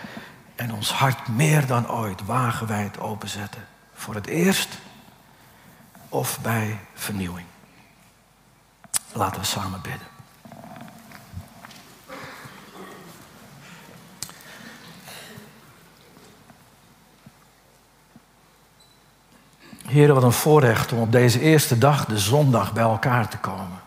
En 0.55 0.75
ons 0.75 0.93
hart 0.93 1.29
meer 1.29 1.67
dan 1.67 1.91
ooit 1.91 2.25
wagenwijd 2.25 2.99
openzetten. 2.99 3.67
Voor 3.95 4.15
het 4.15 4.27
eerst 4.27 4.69
of 6.09 6.39
bij 6.41 6.79
vernieuwing. 6.95 7.47
Laten 9.13 9.41
we 9.41 9.47
samen 9.47 9.81
bidden. 9.81 10.10
Heer, 19.91 20.15
wat 20.15 20.23
een 20.23 20.33
voorrecht 20.33 20.93
om 20.93 20.99
op 20.99 21.13
deze 21.13 21.41
eerste 21.41 21.79
dag, 21.79 22.05
de 22.05 22.19
zondag, 22.19 22.73
bij 22.73 22.83
elkaar 22.83 23.29
te 23.29 23.39
komen. 23.39 23.81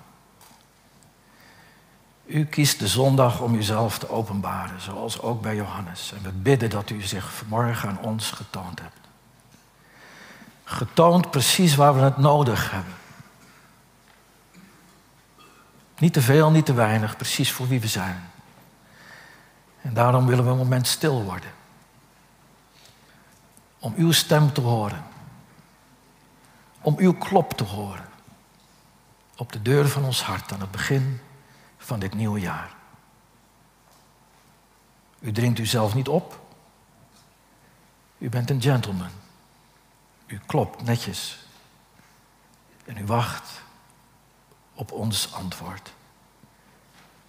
U 2.26 2.46
kiest 2.46 2.80
de 2.80 2.88
zondag 2.88 3.42
om 3.42 3.56
uzelf 3.56 3.98
te 4.00 4.10
openbaren, 4.10 4.82
zoals 4.82 5.22
ook 5.22 5.42
bij 5.42 5.56
Johannes. 5.56 6.14
En 6.16 6.24
we 6.24 6.32
bidden 6.32 6.70
dat 6.70 6.90
u 6.90 7.02
zich 7.02 7.34
vanmorgen 7.34 7.90
aan 7.90 8.00
ons 8.00 8.32
getoond 8.32 8.80
hebt. 8.80 9.00
Getoond 10.64 11.32
precies 11.32 11.76
waar 11.76 11.96
we 11.96 12.02
het 12.02 12.18
nodig 12.18 12.72
hebben. 12.72 12.94
Niet 15.98 16.14
te 16.14 16.22
veel, 16.22 16.52
niet 16.52 16.66
te 16.66 16.74
weinig, 16.74 17.16
precies 17.16 17.52
voor 17.52 17.68
wie 17.68 17.80
we 17.80 17.88
zijn. 17.88 18.30
En 19.82 19.94
daarom 19.94 20.26
willen 20.26 20.44
we 20.44 20.52
een 20.52 20.58
moment 20.58 20.88
stil 20.88 21.24
worden. 21.24 21.52
Om 23.80 23.94
uw 23.98 24.12
stem 24.12 24.54
te 24.54 24.62
horen. 24.62 25.13
Om 26.84 26.96
uw 26.98 27.14
klop 27.14 27.54
te 27.54 27.64
horen. 27.64 28.10
Op 29.38 29.52
de 29.52 29.62
deur 29.62 29.88
van 29.88 30.06
ons 30.06 30.24
hart 30.24 30.52
aan 30.52 30.62
het 30.62 30.72
begin 30.72 31.20
van 31.78 32.00
dit 32.00 32.14
nieuwe 32.14 32.40
jaar. 32.40 32.76
U 35.20 35.32
dringt 35.32 35.60
uzelf 35.60 35.94
niet 35.94 36.08
op. 36.08 36.40
U 38.18 38.30
bent 38.30 38.50
een 38.50 38.62
gentleman. 38.62 39.12
U 40.26 40.40
klopt 40.46 40.84
netjes. 40.84 41.46
En 42.86 42.98
u 42.98 43.06
wacht 43.06 43.62
op 44.74 44.92
ons 44.92 45.34
antwoord. 45.34 45.94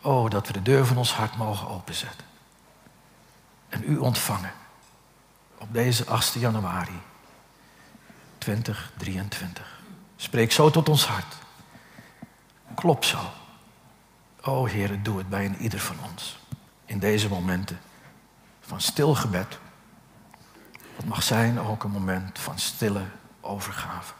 Oh, 0.02 0.30
dat 0.30 0.46
we 0.46 0.52
de 0.52 0.62
deur 0.62 0.86
van 0.86 0.96
ons 0.96 1.12
hart 1.12 1.36
mogen 1.36 1.68
openzetten. 1.68 2.26
En 3.68 3.82
u 3.86 3.96
ontvangen. 3.96 4.52
Op 5.58 5.72
deze 5.72 6.06
8 6.06 6.32
januari 6.32 7.00
2023. 8.44 9.82
Spreek 10.16 10.52
zo 10.52 10.70
tot 10.70 10.88
ons 10.88 11.06
hart. 11.06 11.34
Klop 12.74 13.04
zo. 13.04 13.18
O 14.42 14.64
Heer, 14.64 15.02
doe 15.02 15.18
het 15.18 15.28
bij 15.28 15.44
een 15.44 15.56
ieder 15.56 15.80
van 15.80 15.96
ons. 16.10 16.38
In 16.84 16.98
deze 16.98 17.28
momenten 17.28 17.80
van 18.60 18.80
stil 18.80 19.14
gebed. 19.14 19.58
Het 20.96 21.04
mag 21.04 21.22
zijn 21.22 21.60
ook 21.60 21.84
een 21.84 21.90
moment 21.90 22.38
van 22.38 22.58
stille 22.58 23.04
overgave. 23.40 24.12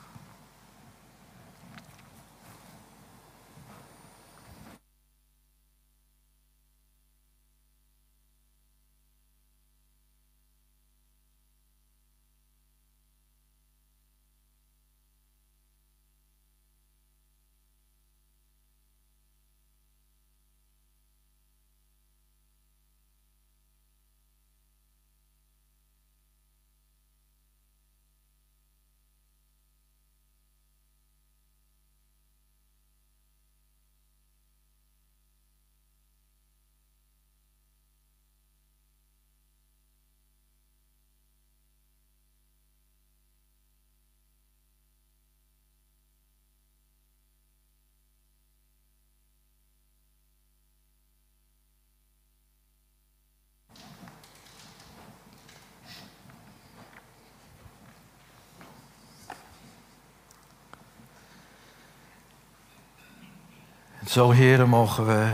Zo, 64.15 64.31
heren, 64.31 64.69
mogen 64.69 65.07
we 65.07 65.33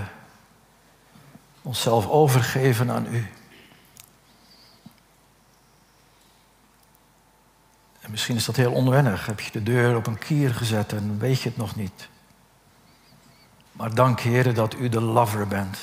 onszelf 1.63 2.09
overgeven 2.09 2.91
aan 2.91 3.07
u. 3.15 3.27
En 8.01 8.11
misschien 8.11 8.37
is 8.37 8.45
dat 8.45 8.57
heel 8.57 8.73
onwennig. 8.73 9.27
Heb 9.27 9.41
je 9.41 9.51
de 9.51 9.63
deur 9.63 9.97
op 9.97 10.07
een 10.07 10.19
kier 10.19 10.55
gezet 10.55 10.93
en 10.93 11.19
weet 11.19 11.41
je 11.41 11.49
het 11.49 11.59
nog 11.59 11.77
niet. 11.77 12.09
Maar 13.73 13.95
dank, 13.95 14.21
heren, 14.21 14.55
dat 14.55 14.75
u 14.75 14.89
de 14.89 15.01
lover 15.01 15.49
bent. 15.49 15.79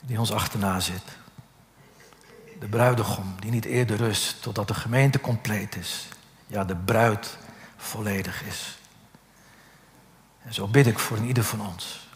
Die 0.00 0.18
ons 0.18 0.32
achterna 0.32 0.80
zit. 0.80 1.16
De 2.60 2.68
bruidegom 2.68 3.34
die 3.38 3.50
niet 3.50 3.64
eerder 3.64 3.96
rust 3.96 4.42
totdat 4.42 4.68
de 4.68 4.74
gemeente 4.74 5.20
compleet 5.20 5.76
is. 5.76 6.08
Ja, 6.46 6.64
de 6.64 6.76
bruid 6.76 7.38
volledig 7.76 8.42
is. 8.42 8.78
En 10.48 10.54
zo 10.54 10.66
bid 10.66 10.86
ik 10.86 10.98
voor 10.98 11.18
ieder 11.18 11.44
van 11.44 11.66
ons. 11.66 12.08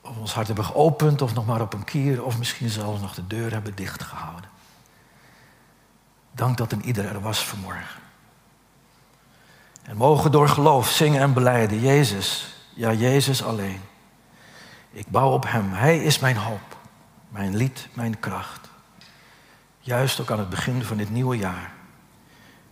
Of 0.00 0.16
ons 0.16 0.34
hart 0.34 0.46
hebben 0.46 0.64
geopend, 0.64 1.22
of 1.22 1.34
nog 1.34 1.46
maar 1.46 1.60
op 1.60 1.72
een 1.72 1.84
kier, 1.84 2.24
of 2.24 2.38
misschien 2.38 2.68
zelfs 2.68 3.00
nog 3.00 3.14
de 3.14 3.26
deur 3.26 3.52
hebben 3.52 3.74
dichtgehouden. 3.74 4.50
Dank 6.32 6.56
dat 6.56 6.72
een 6.72 6.84
ieder 6.84 7.06
er 7.06 7.20
was 7.20 7.44
vanmorgen. 7.44 8.00
En 9.82 9.96
mogen 9.96 10.32
door 10.32 10.48
geloof 10.48 10.88
zingen 10.88 11.20
en 11.20 11.32
beleiden, 11.32 11.80
Jezus, 11.80 12.54
ja 12.74 12.92
Jezus 12.92 13.42
alleen. 13.42 13.80
Ik 14.90 15.08
bouw 15.08 15.32
op 15.32 15.44
Hem, 15.48 15.72
Hij 15.72 15.98
is 15.98 16.18
mijn 16.18 16.36
hoop, 16.36 16.76
mijn 17.28 17.56
lied, 17.56 17.88
mijn 17.92 18.20
kracht. 18.20 18.68
Juist 19.80 20.20
ook 20.20 20.30
aan 20.30 20.38
het 20.38 20.50
begin 20.50 20.84
van 20.84 20.96
dit 20.96 21.10
nieuwe 21.10 21.36
jaar. 21.36 21.72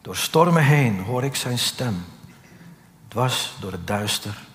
Door 0.03 0.17
stormen 0.17 0.65
heen 0.65 1.01
hoor 1.01 1.25
ik 1.25 1.37
Zijn 1.37 1.59
stem, 1.59 2.05
dwars 3.09 3.55
door 3.61 3.73
het 3.73 3.87
duister 3.87 4.49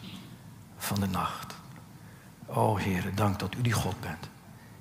van 0.86 1.00
de 1.00 1.08
nacht. 1.08 1.56
O 2.46 2.76
Heer, 2.76 3.16
dank 3.16 3.40
dat 3.40 3.56
u 3.56 3.62
die 3.62 3.74
God 3.74 4.02
bent. 4.02 4.30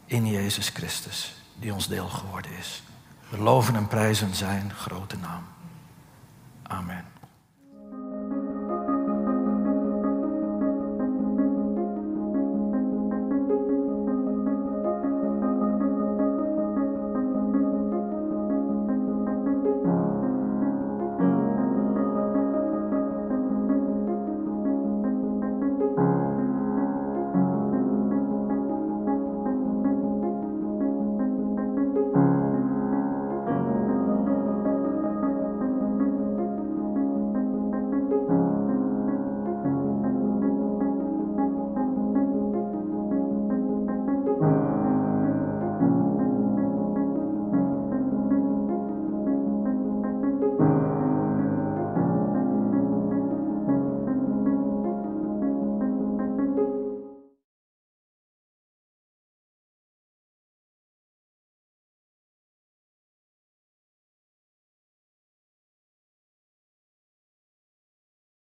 In 0.04 0.26
Jezus 0.26 0.68
Christus, 0.68 1.34
die 1.54 1.72
ons 1.72 1.88
deel 1.88 2.08
geworden 2.08 2.50
is. 2.58 2.82
We 3.28 3.38
loven 3.38 3.76
en 3.76 3.88
prijzen 3.88 4.34
zijn 4.34 4.72
grote 4.74 5.16
naam. 5.16 5.44
Amen. 6.62 7.13